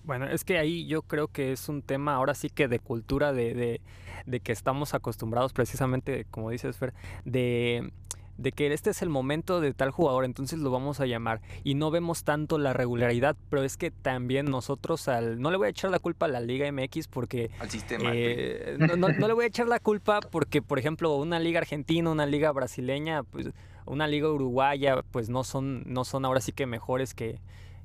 [0.03, 3.31] Bueno, es que ahí yo creo que es un tema ahora sí que de cultura,
[3.31, 3.79] de,
[4.25, 7.91] de, que estamos acostumbrados precisamente, como dices Fer, de,
[8.37, 11.41] de que este es el momento de tal jugador, entonces lo vamos a llamar.
[11.63, 15.39] Y no vemos tanto la regularidad, pero es que también nosotros al...
[15.39, 17.49] No le voy a echar la culpa a la Liga MX porque...
[17.59, 18.11] Al sistema.
[18.13, 21.59] Eh, no, no, no, le voy a echar la culpa porque, por ejemplo, una liga
[21.59, 23.51] argentina, una liga brasileña, pues
[23.85, 27.39] una liga uruguaya, pues no son, no son ahora sí que mejores que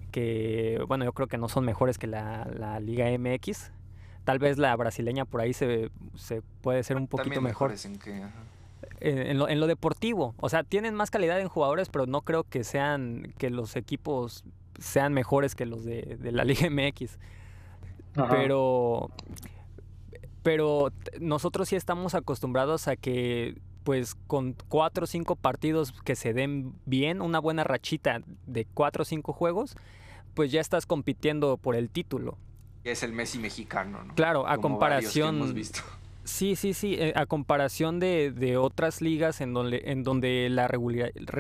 [0.09, 3.73] que, bueno, yo creo que no son mejores que la, Liga MX.
[4.25, 7.75] Tal vez la brasileña por ahí se, se puede ser un poquito mejor.
[7.85, 8.23] En, qué?
[9.01, 10.35] En, lo, en, lo, deportivo.
[10.39, 14.45] O sea, tienen más calidad en jugadores, pero no creo que sean que los equipos
[14.79, 17.19] sean mejores que los de, la Liga MX.
[18.31, 19.11] Pero
[20.43, 26.35] pero nosotros sí estamos acostumbrados a que pues con cuatro o cinco partidos que se
[26.35, 29.77] den bien, una buena rachita de cuatro o cinco juegos,
[30.35, 32.37] pues ya estás compitiendo por el título.
[32.85, 34.15] Es el Messi mexicano, ¿no?
[34.15, 35.37] Claro, a comparación.
[35.37, 35.81] hemos visto.
[36.25, 36.97] Sí, sí, sí.
[36.99, 40.69] Eh, a comparación de, de, otras ligas en donde, en donde la,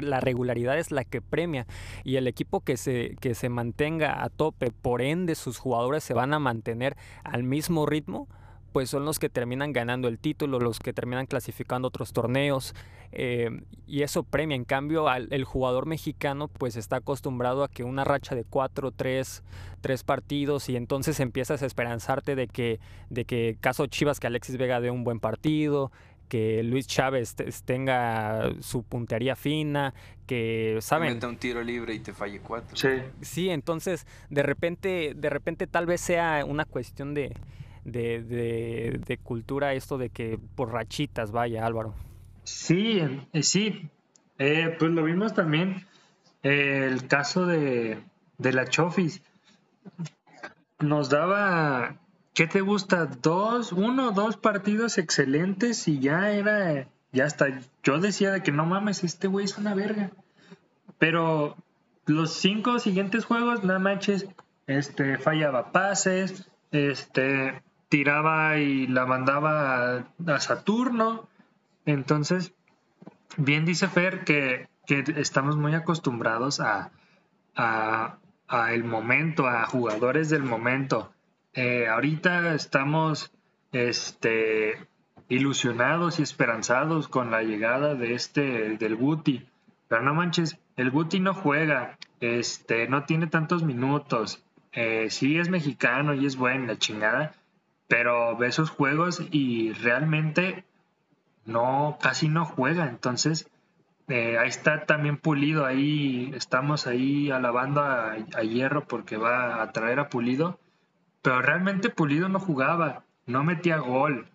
[0.01, 1.67] la regularidad es la que premia
[2.05, 6.15] y el equipo que se, que se mantenga a tope, por ende sus jugadores se
[6.15, 8.29] van a mantener al mismo ritmo,
[8.73, 12.75] pues son los que terminan ganando el título, los que terminan clasificando otros torneos
[13.13, 13.51] eh,
[13.87, 14.57] y eso premia.
[14.57, 19.43] En cambio, el jugador mexicano pues está acostumbrado a que una racha de cuatro, tres,
[19.81, 24.57] tres partidos y entonces empiezas a esperanzarte de que, de que caso Chivas que Alexis
[24.57, 25.91] Vega dé un buen partido,
[26.29, 29.95] que Luis Chávez tenga su puntería fina,
[30.27, 32.77] que saben meta un tiro libre y te falle cuatro.
[32.77, 32.89] Sí.
[33.23, 37.35] Sí, entonces de repente de repente tal vez sea una cuestión de
[37.85, 38.23] de,
[39.07, 41.95] de, cultura esto de que por rachitas vaya Álvaro.
[42.45, 43.01] Sí,
[43.33, 43.89] eh, sí,
[44.39, 45.87] eh, pues lo vimos también
[46.43, 47.99] el caso de,
[48.39, 49.23] de la Chofis.
[50.79, 51.97] Nos daba,
[52.35, 53.07] ¿qué te gusta?
[53.07, 57.47] Dos, uno, dos partidos excelentes y ya era, ya hasta
[57.83, 60.11] yo decía de que no mames, este güey es una verga.
[60.99, 61.57] Pero
[62.07, 64.27] los cinco siguientes juegos, nada manches,
[64.67, 71.29] este, fallaba pases, este, tiraba y la mandaba a, Saturno.
[71.87, 72.53] Entonces,
[73.37, 76.91] bien dice Fer que, estamos muy acostumbrados a,
[77.55, 78.19] a,
[78.73, 81.13] el momento, a jugadores del momento.
[81.53, 83.31] Eh, ahorita estamos
[83.73, 84.87] este,
[85.29, 89.47] ilusionados y esperanzados con la llegada de este del Guti.
[89.89, 94.43] Pero no manches, el Guti no juega, este, no tiene tantos minutos.
[94.73, 97.35] Eh, sí es mexicano y es bueno, la chingada,
[97.89, 100.65] pero ve sus juegos y realmente
[101.47, 102.89] no, casi no juega.
[102.89, 103.51] Entonces,
[104.09, 109.99] eh, ahí está también Pulido, ahí estamos ahí alabando a, Hierro porque va a traer
[110.01, 110.61] a Pulido,
[111.23, 114.29] pero realmente Pulido no jugaba, no metía gol.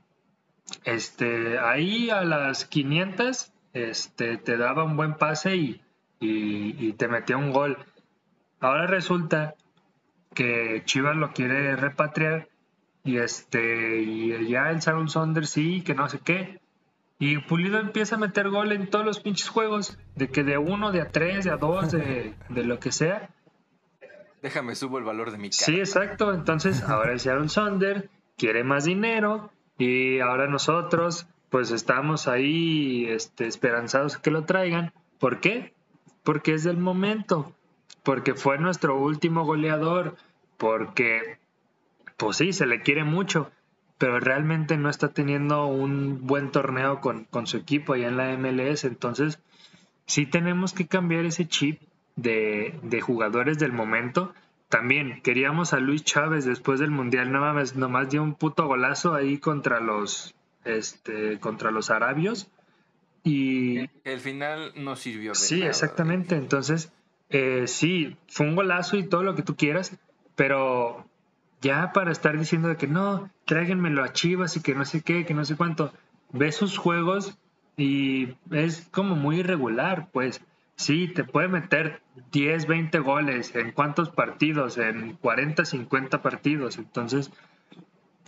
[0.83, 5.81] Este, ahí a las 500 este, te daba un buen pase y,
[6.19, 7.77] y te metía un gol.
[8.59, 9.55] Ahora resulta
[10.33, 12.47] que Chivas lo quiere repatriar
[13.03, 16.61] y este, y ya el Saul Saunders sí, que no sé qué.
[17.19, 20.91] Y Pulido empieza a meter gol en todos los pinches juegos, de que de uno,
[20.91, 23.29] de a tres, de a dos, de, lo que sea.
[24.41, 25.65] Déjame subo el valor de mi cara.
[25.65, 26.33] Sí, exacto.
[26.33, 28.05] Entonces, ahora el Seattle Saunders
[28.37, 34.93] quiere más dinero y ahora nosotros, pues estamos ahí este, esperanzados que lo traigan.
[35.19, 35.73] ¿Por qué?
[36.23, 37.53] Porque es del momento,
[38.03, 40.17] porque fue nuestro último goleador,
[40.57, 41.37] porque
[42.17, 43.51] pues sí, se le quiere mucho,
[43.97, 48.83] pero realmente no está teniendo un buen torneo con, su equipo allá en la MLS.
[48.85, 49.39] Entonces,
[50.05, 51.81] sí tenemos que cambiar ese chip
[52.15, 54.33] de, jugadores del momento.
[54.69, 59.13] También queríamos a Luis Chávez después del Mundial, no mames, nomás dio un puto golazo
[59.13, 62.49] ahí contra los, este, contra los arabios.
[63.23, 65.31] Y el final no sirvió.
[65.31, 66.35] De sí, exactamente.
[66.35, 66.91] Entonces,
[67.29, 69.97] eh, sí, fue un golazo y todo lo que tú quieras,
[70.35, 71.05] pero
[71.63, 75.33] ya para estar diciendo que no, tráiganmelo a Chivas y que no sé qué, que
[75.33, 75.93] no sé cuánto,
[76.31, 77.37] ves sus juegos
[77.77, 80.41] y es como muy irregular, pues.
[80.75, 87.31] Sí, te puede meter 10, 20 goles en cuántos partidos, en 40, 50 partidos, entonces,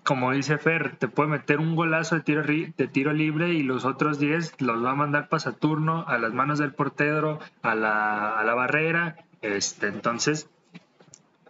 [0.04, 3.84] como dice Fer, te puede meter un golazo de tiro, de tiro libre y los
[3.84, 8.40] otros 10 los va a mandar para Saturno, a las manos del portero, a la,
[8.40, 10.48] a la barrera, este, entonces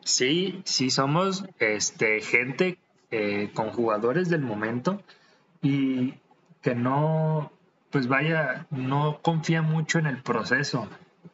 [0.05, 2.77] Sí, sí somos este, gente
[3.09, 5.01] eh, con jugadores del momento
[5.63, 6.13] y
[6.61, 7.51] que no,
[7.89, 10.87] pues vaya, no confía mucho en el proceso.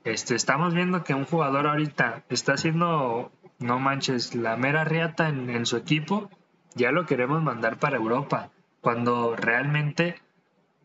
[0.06, 5.50] Este, estamos viendo que un jugador ahorita está haciendo, no manches, la mera riata en,
[5.50, 6.30] en su equipo,
[6.74, 10.16] ya lo queremos mandar para Europa, cuando realmente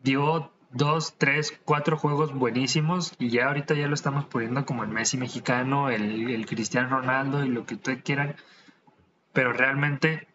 [0.03, 4.89] dio dos, tres, cuatro juegos buenísimos y ya ahorita ya lo estamos poniendo como el
[4.89, 8.35] Messi mexicano, el, Cristiano Ronaldo y lo que ustedes quieran,
[9.33, 10.27] pero realmente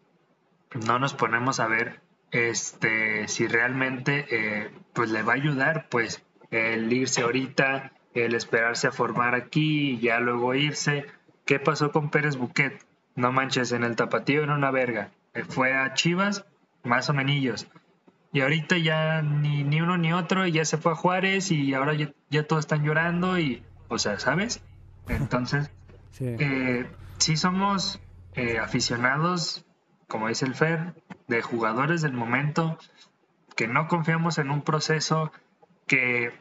[0.86, 6.22] no nos ponemos a ver este si realmente eh, pues le va a ayudar pues
[6.50, 11.06] el irse ahorita, el esperarse a formar aquí y ya luego irse.
[11.44, 12.84] ¿Qué pasó con Pérez Buquet?
[13.14, 15.10] No manches, en el tapatío era una verga.
[15.48, 16.44] Fue a Chivas,
[16.82, 17.66] más o menos
[18.32, 21.92] y ahorita ya ni, ni uno ni otro, ya se fue a Juárez y ahora
[21.94, 24.62] ya, todos están llorando y, o sea, ¿sabes?
[25.06, 25.70] Entonces,
[26.12, 26.86] sí, eh,
[27.36, 28.00] somos
[28.34, 29.66] eh, aficionados,
[30.08, 30.94] como dice el Fer,
[31.28, 32.78] de jugadores del momento,
[33.54, 35.30] que no confiamos en un proceso,
[35.86, 36.32] que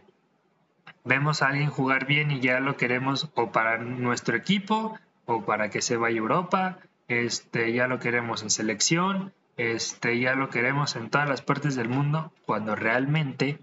[1.04, 5.70] vemos a alguien jugar bien y ya lo queremos o para nuestro equipo o para
[5.70, 6.78] que se vaya a Europa,
[7.10, 11.90] este, ya lo queremos en selección este, ya lo queremos en todas las partes del
[11.90, 13.60] mundo, cuando realmente,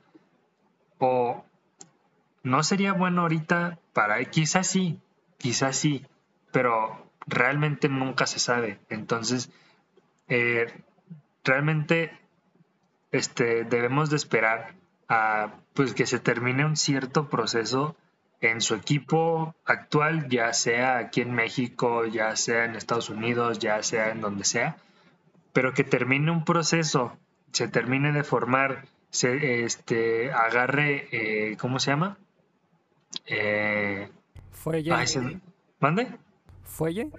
[0.98, 1.44] o
[2.42, 5.00] no sería bueno ahorita para, quizás sí,
[5.38, 6.06] quizás sí,
[6.52, 8.78] pero realmente nunca se sabe.
[8.88, 9.50] Entonces,
[10.28, 10.66] eh,
[11.44, 12.18] realmente
[13.12, 14.74] este, debemos de esperar
[15.08, 17.96] a pues, que se termine un cierto proceso
[18.40, 23.82] en su equipo actual, ya sea aquí en México, ya sea en Estados Unidos, ya
[23.82, 24.76] sea en donde sea,
[25.58, 27.18] pero que termine un proceso,
[27.50, 32.16] se termine de formar, se este, agarre, eh, ¿cómo se llama?
[33.26, 34.08] Eh,
[34.52, 34.92] Fuelle.
[35.80, 36.16] ¿Mande?
[36.62, 37.10] ¿Fuelle?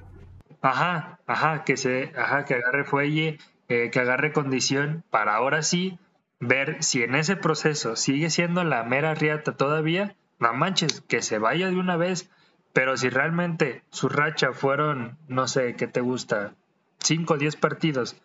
[0.62, 6.00] Ajá, ajá, que se, ajá, que agarre fuelle, eh, que agarre condición para ahora sí
[6.40, 11.40] ver si en ese proceso sigue siendo la mera riata todavía, no manches, que se
[11.40, 12.32] vaya de una vez,
[12.72, 16.54] pero si realmente su racha fueron, no sé, ¿qué te gusta?
[17.00, 18.16] 5 o 10 partidos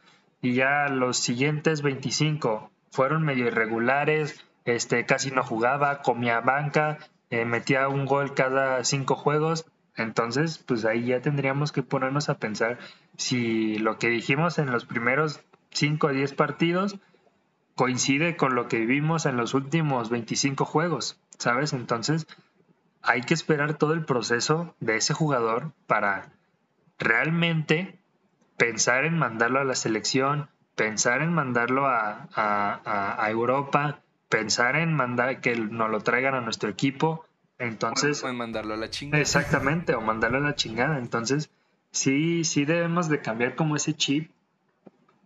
[0.45, 6.99] y ya los siguientes 25 fueron medio irregulares, este, casi no jugaba, comía banca,
[7.31, 9.65] eh, metía un gol cada cinco juegos,
[9.97, 12.79] entonces pues ahí ya tendríamos que ponernos a pensar
[13.17, 15.41] si lo que dijimos en los primeros
[15.71, 16.99] 5 o 10 partidos
[17.75, 21.73] coincide con lo que vivimos en los últimos 25 juegos, ¿sabes?
[21.73, 22.27] Entonces
[23.01, 26.33] hay que esperar todo el proceso de ese jugador para
[26.99, 27.99] realmente
[28.57, 35.41] pensar en mandarlo a la selección, pensar en mandarlo a, a, Europa, pensar en mandar
[35.41, 37.25] que nos lo traigan a nuestro equipo.
[37.59, 38.23] Entonces.
[38.25, 39.21] O mandarlo a la chingada.
[39.21, 40.99] Exactamente, o mandarlo a la chingada.
[40.99, 41.51] Entonces,
[41.91, 44.31] sí, sí debemos de cambiar como ese chip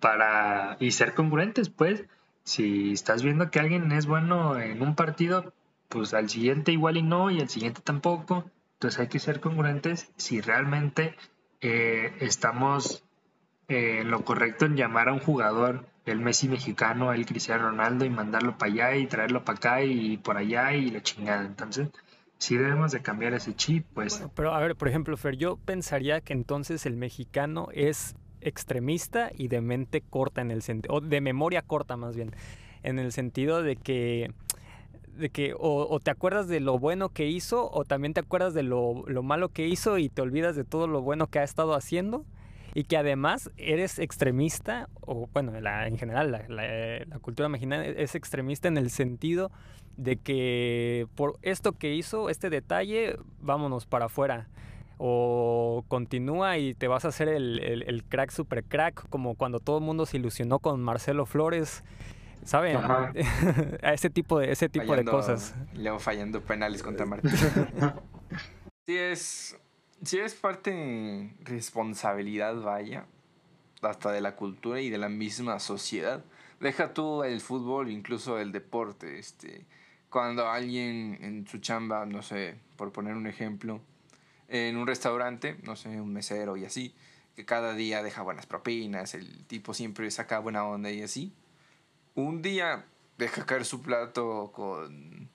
[0.00, 0.76] para.
[0.80, 2.04] y ser congruentes, pues.
[2.44, 5.52] Si estás viendo que alguien es bueno en un partido,
[5.88, 8.50] pues al siguiente igual y no, y al siguiente tampoco.
[8.74, 11.14] Entonces hay que ser congruentes si realmente
[11.60, 13.04] eh, estamos
[13.68, 18.10] eh, lo correcto en llamar a un jugador, el Messi mexicano, el Cristiano Ronaldo, y
[18.10, 21.44] mandarlo para allá y traerlo para acá y por allá y la chingada.
[21.44, 21.90] Entonces,
[22.38, 24.24] sí debemos de cambiar ese chip, pues.
[24.34, 29.48] pero a ver, por ejemplo, Fer, yo pensaría que entonces el mexicano es extremista y
[29.48, 32.34] de mente corta en el sentido, o de memoria corta más bien,
[32.82, 34.32] en el sentido de que
[35.18, 38.62] de que o, te acuerdas de lo bueno que hizo o también te acuerdas de
[38.62, 41.74] lo, lo, malo que hizo y te olvidas de todo lo bueno que ha estado
[41.74, 42.24] haciendo
[42.78, 48.78] y que además eres extremista, o bueno, en general la, cultura mexicana es extremista en
[48.78, 49.50] el sentido
[49.96, 54.46] de que por esto que hizo, este detalle, vámonos para afuera.
[54.96, 59.84] O continúa y te vas a hacer el, crack super crack, como cuando todo el
[59.84, 61.82] mundo se ilusionó con Marcelo Flores.
[62.44, 62.76] ¿Saben?
[63.82, 65.56] a ese tipo de, ese tipo de cosas.
[65.74, 67.32] Luego fallando penales contra Martín.
[68.86, 69.58] sí, es
[70.05, 73.07] Sí, es parte responsabilidad, vaya,
[73.82, 76.24] hasta de la cultura y de la misma sociedad.
[76.61, 79.18] Deja tú el fútbol, incluso el deporte.
[79.18, 79.66] Este,
[80.09, 83.80] cuando alguien en su chamba, no sé, por poner un ejemplo,
[84.49, 86.94] en un restaurante, no sé, un mesero y así,
[87.34, 91.32] que cada día deja buenas propinas, el tipo siempre saca buena onda y así.
[92.14, 92.86] Un día
[93.18, 95.28] deja caer su plato con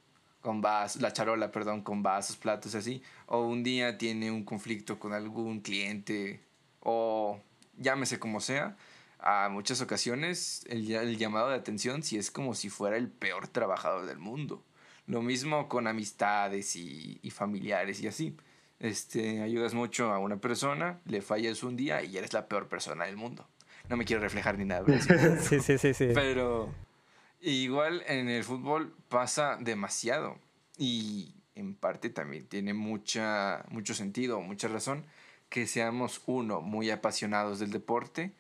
[0.44, 5.00] con vasos, la charola, perdón, con vasos, platos así, o un día tiene un conflicto
[5.00, 6.42] con algún cliente,
[6.82, 7.40] o
[7.78, 8.76] llámese como sea,
[9.20, 13.48] a muchas ocasiones el, el, llamado de atención si es como si fuera el peor
[13.48, 14.62] trabajador del mundo.
[15.08, 18.36] Lo mismo con amistades y, y, familiares y así.
[18.80, 23.06] Este, ayudas mucho a una persona, le fallas un día y eres la peor persona
[23.06, 23.48] del mundo.
[23.88, 24.86] No me quiero reflejar ni nada.
[25.40, 26.10] sí, sí, sí, sí.
[26.14, 26.70] Pero
[27.52, 30.38] igual en el fútbol pasa demasiado
[30.78, 35.06] y en parte también tiene mucha, mucho sentido, mucha razón
[35.50, 38.34] que seamos uno, muy apasionados del deporte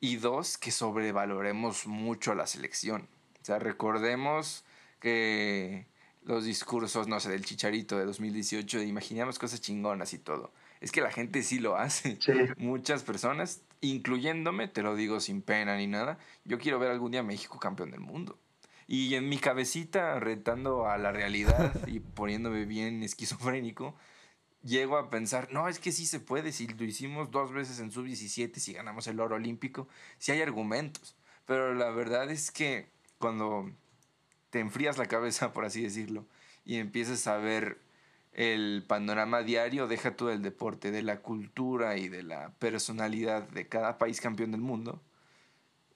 [0.00, 3.08] y dos, que sobrevaloremos mucho la selección.
[3.40, 4.64] O sea, recordemos
[5.00, 5.86] que
[6.24, 10.52] los discursos, no sé, del Chicharito de 2018, de imaginamos cosas chingonas y todo.
[10.80, 12.18] Es que la gente sí lo hace.
[12.58, 17.22] Muchas personas, incluyéndome, te lo digo sin pena ni nada, yo quiero ver algún día
[17.22, 18.38] México campeón del mundo.
[18.90, 23.94] Y en mi cabecita, retando a la realidad y poniéndome bien esquizofrénico,
[24.62, 27.90] llego a pensar, no, es que sí se puede, si lo hicimos dos veces en
[27.92, 31.16] sub-17, si ganamos el oro olímpico, sí hay argumentos.
[31.44, 33.70] Pero la verdad es que cuando
[34.48, 36.26] te enfrías la cabeza, por así decirlo,
[36.64, 37.78] y empiezas a ver
[38.32, 43.68] el panorama diario, deja todo el deporte, de la cultura y de la personalidad de
[43.68, 45.02] cada país campeón del mundo,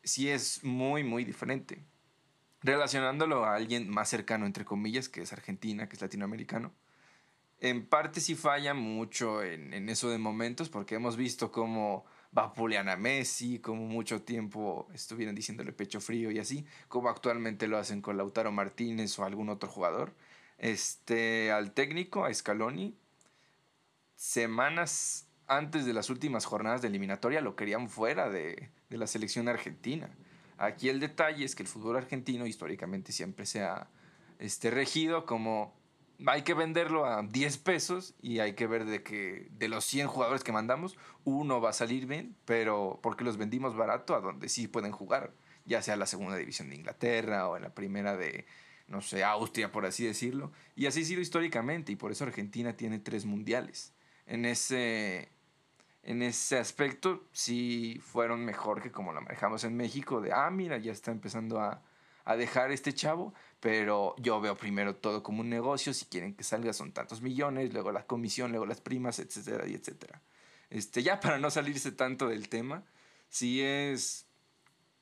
[0.05, 1.83] sí es muy, muy diferente
[2.63, 6.73] relacionándolo a alguien más cercano, entre comillas, que es Argentina, que es latinoamericano,
[7.63, 12.97] en parte sí falla mucho en, eso de momentos, porque hemos visto cómo vapulean a
[12.97, 18.17] Messi, como mucho tiempo estuvieron diciéndole pecho frío y así, como actualmente lo hacen con
[18.17, 20.13] Lautaro Martínez o algún otro jugador.
[20.59, 22.97] Este, al técnico, a Scaloni,
[24.17, 29.49] semanas antes de las últimas jornadas de eliminatoria lo querían fuera de, de la selección
[29.49, 30.11] argentina.
[30.63, 33.89] Aquí el detalle es que el fútbol argentino históricamente siempre se ha
[34.39, 35.75] este, regido como
[36.25, 40.07] hay que venderlo a 10 pesos y hay que ver de que de los 100
[40.07, 44.49] jugadores que mandamos, uno va a salir bien, pero porque los vendimos barato a donde
[44.49, 45.33] sí pueden jugar,
[45.65, 48.47] ya sea en la segunda división de Inglaterra o en la primera de,
[48.87, 50.53] no sé, Austria, por así decirlo.
[50.77, 53.95] Y así ha sido históricamente y por eso Argentina tiene tres mundiales.
[54.27, 55.32] En ese,
[56.03, 60.79] en ese aspecto sí fueron mejor que como lo manejamos en México, de, ah, mira,
[60.79, 61.83] ya está empezando a,
[62.25, 66.45] a dejar este chavo, pero yo veo primero todo como un negocio, si quieren que
[66.45, 70.21] salga son tantos millones, luego la comisión, luego las primas, etcétera, y etcétera.
[70.71, 72.85] Este, ya para no salirse tanto del tema,
[73.29, 74.27] sí es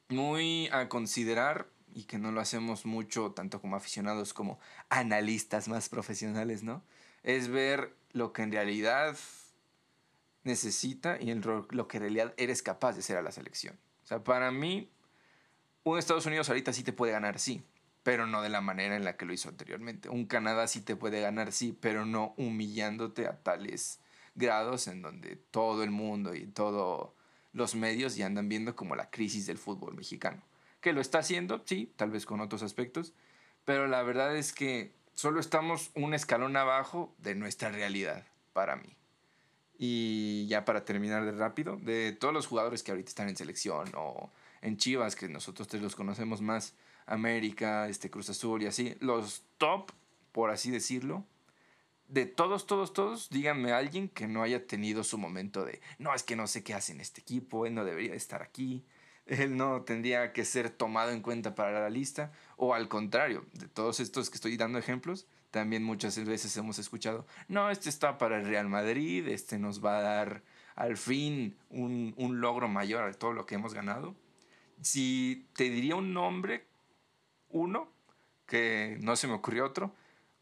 [0.08, 5.88] muy a considerar y que no lo hacemos mucho tanto como aficionados como analistas más
[5.88, 6.82] profesionales, ¿no?
[7.22, 9.16] Es ver lo que en realidad
[10.44, 13.78] necesita y en lo que en realidad eres capaz de hacer a la selección.
[14.04, 14.90] O sea, para mí,
[15.84, 17.62] un Estados Unidos ahorita sí te puede ganar, sí,
[18.02, 20.08] pero no de la manera en la que lo hizo anteriormente.
[20.08, 24.00] Un Canadá sí te puede ganar, sí, pero no humillándote a tales
[24.34, 27.10] grados en donde todo el mundo y todos
[27.52, 30.42] los medios ya andan viendo como la crisis del fútbol mexicano.
[30.80, 33.12] Que lo está haciendo, sí, tal vez con otros aspectos,
[33.64, 38.96] pero la verdad es que solo estamos un escalón abajo de nuestra realidad, para mí.
[39.82, 43.90] Y ya para terminar de rápido, de todos los jugadores que ahorita están en selección
[43.96, 46.74] o en Chivas, que nosotros te los conocemos más,
[47.06, 49.90] América, este Cruz Azul y así, los top,
[50.32, 51.24] por así decirlo,
[52.08, 56.14] de todos, todos, todos, díganme a alguien que no haya tenido su momento de, no,
[56.14, 58.84] es que no sé qué hace en este equipo, él no debería estar aquí,
[59.24, 63.66] él no tendría que ser tomado en cuenta para la lista, o al contrario, de
[63.66, 68.38] todos estos que estoy dando ejemplos, también muchas veces hemos escuchado, no, este está para
[68.38, 70.42] el Real Madrid, este nos va a dar
[70.76, 74.14] al fin un, logro mayor a todo lo que hemos ganado.
[74.80, 76.66] Si te diría un nombre,
[77.50, 77.88] uno,
[78.46, 79.94] que no se me ocurrió otro,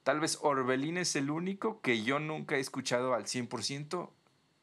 [0.04, 4.11] tal vez Orbelín es el único que yo nunca he escuchado al 100%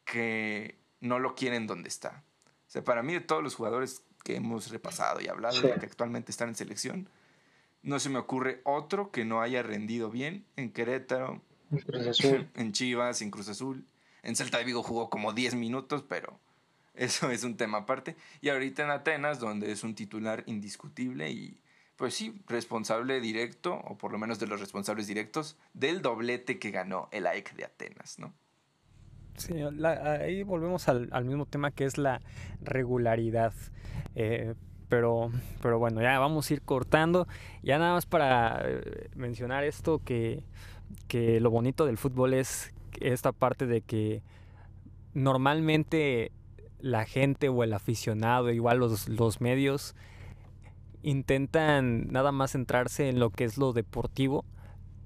[0.05, 2.23] que no lo quieren donde está.
[2.67, 6.31] O sea, para mí de todos los jugadores que hemos repasado y hablado que actualmente
[6.31, 7.09] están en selección,
[7.85, 11.41] no se me ocurre otro que no haya rendido bien en Querétaro,
[12.55, 13.85] en, Chivas, en Cruz Azul.
[14.23, 16.39] En Celta de Vigo jugó como 10 minutos, pero
[16.95, 18.15] eso es un tema aparte.
[18.41, 21.61] Y ahorita en Atenas, donde es un titular indiscutible y,
[21.95, 26.71] pues sí, responsable directo, o por lo menos de los responsables directos, del doblete que
[26.71, 28.33] ganó el AEK de Atenas, ¿no?
[29.37, 32.21] Sí, ahí volvemos al, al, mismo tema que es la
[32.61, 33.53] regularidad.
[34.15, 34.55] Eh,
[34.89, 35.31] pero,
[35.61, 37.27] pero bueno, ya vamos a ir cortando.
[37.63, 40.43] Ya nada más para eh, mencionar esto, que,
[41.07, 44.21] que lo bonito del fútbol es esta parte de que
[45.13, 46.31] normalmente
[46.79, 49.95] la gente o el aficionado, igual los, los medios,
[51.01, 54.45] intentan nada más centrarse en lo que es lo deportivo,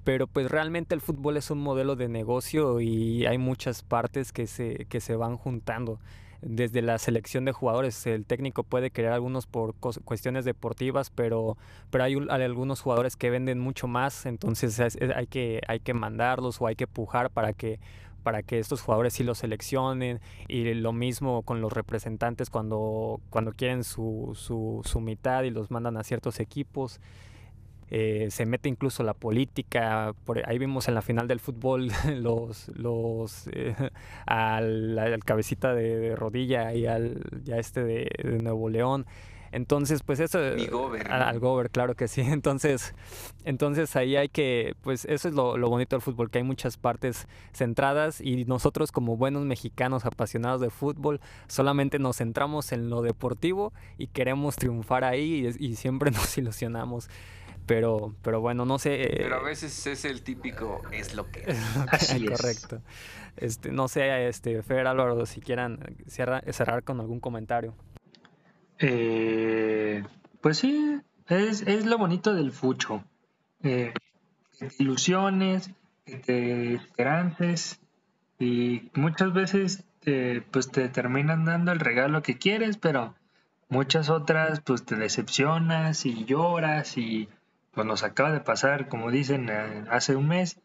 [0.04, 4.48] pero pues realmente el fútbol es un modelo de negocio y hay muchas partes que
[4.48, 6.00] se, que se van juntando
[6.42, 8.06] desde la selección de jugadores.
[8.08, 11.58] El técnico puede querer algunos por cuestiones deportivas, pero,
[11.90, 16.68] pero hay, algunos jugadores que venden mucho más, entonces hay, que, hay que mandarlos o
[16.68, 17.80] hay que pujar para que
[18.24, 20.20] para que estos jugadores sí los seleccionen
[20.50, 25.72] y lo mismo con los representantes cuando, cuando quieren su, su, su mitad y los
[25.72, 27.00] mandan a ciertos equipos.
[27.92, 32.68] Eh, se mete incluso la política, por ahí vimos en la final del fútbol los,
[32.70, 33.76] los eh,
[34.28, 39.06] al, cabecita de, rodilla y al ya este de, Nuevo León.
[39.52, 40.38] Entonces, pues eso...
[40.38, 42.22] Al, Gober, claro que sí.
[42.28, 42.94] Entonces,
[43.46, 46.78] entonces ahí hay que, pues eso es lo, lo, bonito del fútbol, que hay muchas
[46.78, 53.02] partes centradas y nosotros como buenos mexicanos apasionados de fútbol solamente nos centramos en lo
[53.02, 57.10] deportivo y queremos triunfar ahí y, y siempre nos ilusionamos.
[57.70, 59.14] Pero, pero bueno, no sé.
[59.16, 61.46] Pero a veces es el típico, es lo que.
[61.92, 62.82] Así correcto.
[63.38, 67.76] Este, no sé, este, Fer Álvaro, si quieran cerrar con algún comentario.
[68.80, 70.04] Eh,
[70.42, 73.04] pues sí, es, es, lo bonito del fucho.
[73.62, 73.94] Eh,
[74.80, 75.70] ilusiones,
[76.26, 77.80] te esperances
[78.40, 83.14] y muchas veces te, pues te terminan dando el regalo que quieres, pero
[83.68, 87.30] muchas otras pues te decepcionas y lloras y
[87.72, 90.60] pues nos acaba de pasar, como dicen, eh, hace un mes.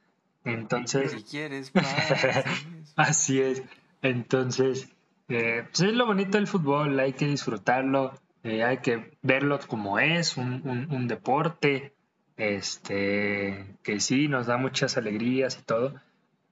[0.44, 1.72] Entonces, si quieres,
[2.96, 3.62] así es.
[4.02, 4.88] Entonces,
[5.28, 9.98] eh, pues es lo bonito del fútbol, hay que disfrutarlo, eh, hay que verlo como
[9.98, 11.94] es, un, un, un, deporte,
[12.36, 15.94] este, que sí nos da muchas alegrías y todo,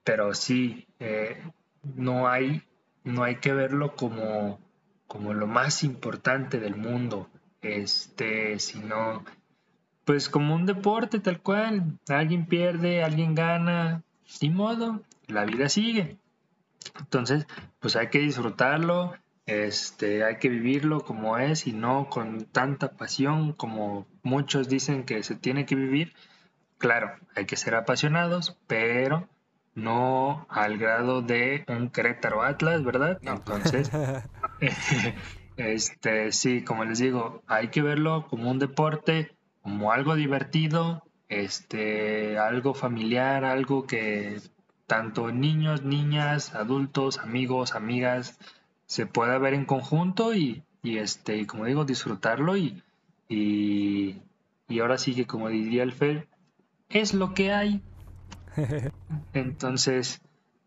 [0.05, 1.42] pero sí, eh,
[1.82, 2.62] no, hay,
[3.05, 4.59] no hay que verlo como,
[5.07, 7.28] como lo más importante del mundo,
[7.61, 9.22] este, sino
[10.05, 16.16] pues como un deporte tal cual, alguien pierde, alguien gana, sin modo, la vida sigue.
[16.98, 17.46] Entonces,
[17.80, 19.14] pues hay que disfrutarlo,
[19.46, 25.22] este, hay que vivirlo como es y no con tanta pasión como muchos dicen que
[25.22, 26.14] se tiene que vivir.
[26.78, 29.28] Claro, hay que ser apasionados, pero
[29.74, 33.18] no al grado de un Querétaro Atlas, ¿verdad?
[33.22, 33.90] Entonces,
[35.57, 39.32] este, sí, como les digo, hay que verlo como un deporte,
[39.62, 44.40] como algo divertido, este, algo familiar, algo que
[44.86, 48.38] tanto niños, niñas, adultos, amigos, amigas,
[48.86, 52.82] se pueda ver en conjunto y, y este, como digo, disfrutarlo y,
[53.28, 54.16] y,
[54.68, 56.28] y, ahora sí que como diría el Fer,
[56.90, 57.82] es lo que hay.
[59.32, 60.20] Entonces,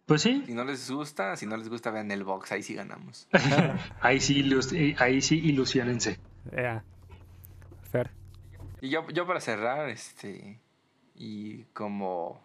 [0.08, 0.44] pues sí.
[0.46, 3.28] Si no les gusta, si no les gusta, vean el box, ahí sí ganamos.
[4.02, 4.44] ahí sí,
[4.98, 6.20] ahí sí ilusionense.
[6.52, 6.84] Fer.
[8.86, 10.60] Y yo, yo para cerrar, este,
[11.16, 12.40] y como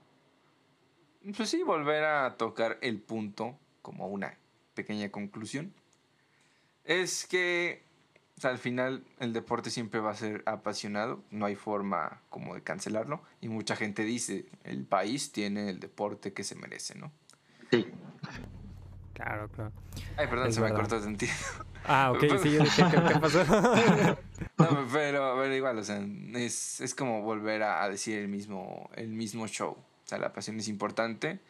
[1.36, 4.38] pues sí, volver a tocar el punto como una
[4.72, 5.74] pequeña conclusión.
[6.84, 7.82] Es que
[8.42, 13.20] al final el deporte siempre va a ser apasionado, no hay forma como de cancelarlo.
[13.42, 17.12] Y mucha gente dice, el país tiene el deporte que se merece, ¿no?
[17.70, 17.86] Sí.
[19.20, 19.72] Claro, claro.
[20.16, 21.32] Ay, perdón, se me cortó el sentido.
[21.86, 23.44] Ah, ok, sí, yo dije, ¿qué, pasó?
[24.58, 26.00] no, pero, pero, igual, o sea,
[26.34, 29.76] es, es como volver a, a decir el mismo, el mismo show
[30.10, 31.40] sea, la pasión es importante,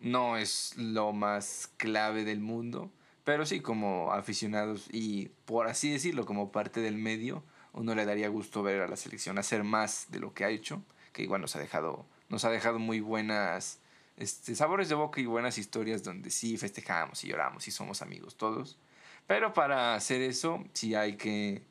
[0.00, 2.90] no es lo más clave del mundo,
[3.24, 8.28] pero sí como aficionados y por así decirlo, como parte del medio, uno le daría
[8.28, 11.56] gusto ver a la selección hacer más de lo que ha hecho, que igual nos
[11.56, 13.79] ha dejado, nos ha dejado muy buenas
[14.20, 18.36] este, sabores de boca y buenas historias donde sí festejamos y lloramos y somos amigos
[18.36, 18.78] todos.
[19.26, 21.62] Pero para hacer eso sí hay que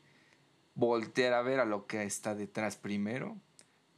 [0.75, 3.37] voltear a ver a lo que está detrás primero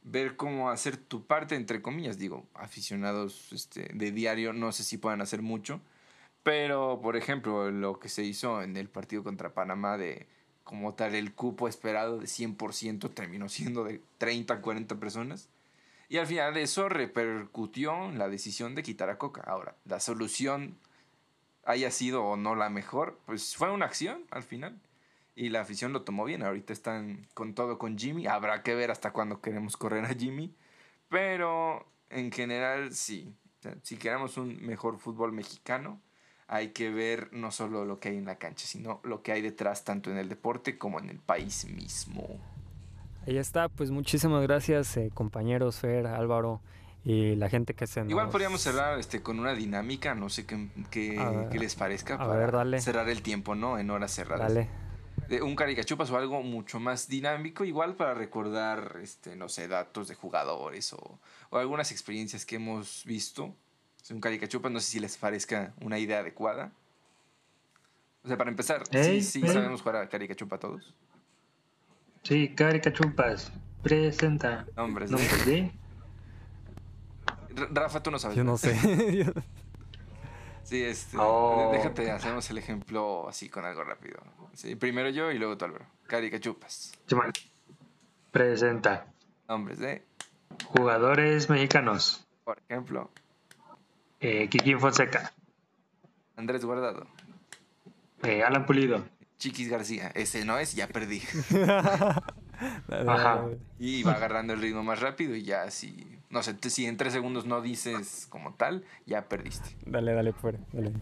[0.04, 4.98] ver cómo hacer tu parte, entre comillas, digo, aficionados este, de diario, no sé si
[4.98, 5.80] puedan hacer mucho,
[6.42, 10.26] pero por ejemplo, lo que se hizo en el partido contra Panamá de
[10.64, 15.48] como tal el cupo esperado de 100% terminó siendo de 30 40 personas.
[16.12, 19.40] Y al final eso repercutió en la decisión de quitar a Coca.
[19.46, 20.76] Ahora, la solución
[21.64, 24.78] haya sido o no la mejor, pues fue una acción al final
[25.34, 26.42] y la afición lo tomó bien.
[26.42, 28.26] Ahorita están con todo con Jimmy.
[28.26, 30.54] Habrá que ver hasta cuándo queremos correr a Jimmy.
[31.08, 33.34] Pero en general sí.
[33.82, 35.98] si queremos un mejor fútbol mexicano,
[36.46, 39.40] hay que ver no solo lo que hay en la cancha, sino lo que hay
[39.40, 42.51] detrás, tanto en el deporte como en el país mismo.
[43.26, 46.60] Ahí está, pues muchísimas gracias eh, compañeros Fer, Álvaro
[47.04, 48.10] y la gente que se nos...
[48.10, 52.52] Igual podríamos cerrar este, con una dinámica, no sé qué, qué, les parezca, a ver,
[52.52, 52.80] dale.
[52.80, 53.78] cerrar el tiempo, ¿no?
[53.78, 54.52] En horas cerradas.
[54.52, 54.68] Dale
[55.40, 60.14] un caricachupas o algo mucho más dinámico, igual para recordar, este, no sé, datos de
[60.14, 61.18] jugadores o,
[61.50, 63.54] algunas experiencias que hemos visto.
[64.10, 66.72] un caricachupas, no sé si les parezca una idea adecuada.
[68.24, 70.94] O sea, para empezar, sí, sí sabemos jugar a caricachupa todos.
[72.22, 73.52] Sí, caricachupas,
[73.82, 74.66] presenta.
[74.76, 75.72] Nombres, ¿Nombres de?
[77.70, 78.36] Rafa, tú no sabes.
[78.36, 78.76] Yo no sé.
[80.64, 81.18] Sí, este.
[81.20, 81.70] Oh.
[81.70, 84.20] Déjate, hacemos el ejemplo así con algo rápido.
[84.54, 85.84] Sí, primero yo y luego tú, Álvaro.
[86.06, 86.92] Carica Chupas.
[88.30, 89.06] Presenta.
[89.48, 90.02] Nombres de.
[90.68, 92.26] Jugadores mexicanos.
[92.44, 93.10] Por ejemplo.
[94.20, 95.32] Eh, Kikín Fonseca.
[96.36, 97.06] Andrés Guardado.
[98.22, 99.04] Eh, Alan Pulido.
[99.42, 100.12] Chiquis García.
[100.14, 101.20] Ese no es, ya perdí.
[103.08, 103.44] Ajá.
[103.80, 107.12] Y va agarrando el ritmo más rápido y ya así no sé, si en tres
[107.12, 109.76] segundos no dices como tal, ya perdiste.
[109.84, 110.92] Dale, dale, fuera, dale.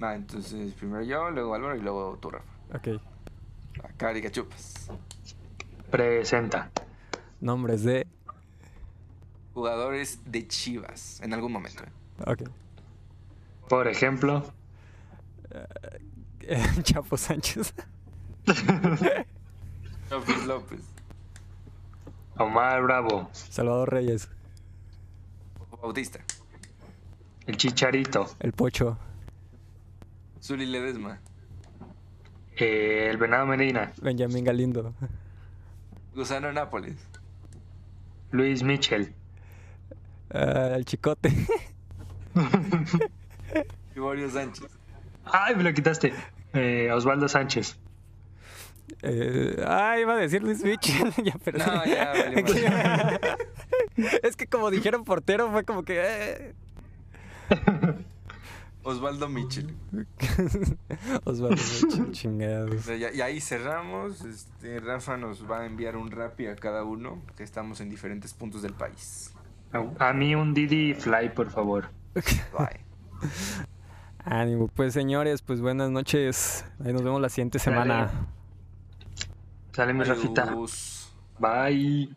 [0.00, 2.50] Ah, entonces primero yo, luego Álvaro y luego tú, Rafa.
[2.74, 3.00] Ok.
[3.96, 4.90] Carica Chupas.
[5.90, 6.70] Presenta.
[7.40, 8.06] Nombres de...
[9.54, 11.84] Jugadores de Chivas, en algún momento.
[11.84, 12.24] ¿eh?
[12.26, 12.48] Ok.
[13.68, 14.52] Por ejemplo...
[16.82, 17.74] Chapo Sánchez.
[20.10, 20.80] López López.
[22.38, 23.28] Omar Bravo.
[23.32, 24.28] Salvador Reyes.
[25.82, 26.20] Bautista.
[27.46, 28.26] El Chicharito.
[28.40, 28.98] El Pocho.
[30.42, 31.20] Zuli Ledesma.
[32.56, 33.92] Eh, el Venado Medina.
[34.00, 34.94] Benjamín Galindo.
[36.14, 36.96] Gusano Nápoles.
[38.30, 39.14] Luis Michel.
[40.34, 41.32] Uh, el Chicote.
[43.94, 44.66] Viborio Sánchez.
[45.24, 46.12] Ay, me lo quitaste.
[46.54, 47.78] Eh, Osvaldo Sánchez.
[49.02, 51.12] Eh, ah, iba a decir Luis Mitchell.
[51.24, 53.20] ya, pero No, ya, vale,
[54.22, 56.00] es que como dijeron portero, fue como que.
[56.02, 56.54] eh.
[58.82, 59.74] Osvaldo Mitchell.
[61.24, 62.88] Osvaldo Mitchell, chingados.
[62.88, 64.24] Y, y ahí cerramos.
[64.24, 68.32] Este, Rafa nos va a enviar un rapi a cada uno, que estamos en diferentes
[68.32, 69.32] puntos del país.
[69.72, 71.90] A, a mí un Didi Fly, por favor.
[72.56, 72.80] Bye.
[74.30, 76.64] Ánimo, pues señores, pues buenas noches.
[76.84, 78.10] Ahí nos vemos la siguiente semana.
[79.72, 80.54] Sale mi Rafita.
[81.38, 82.14] Bye.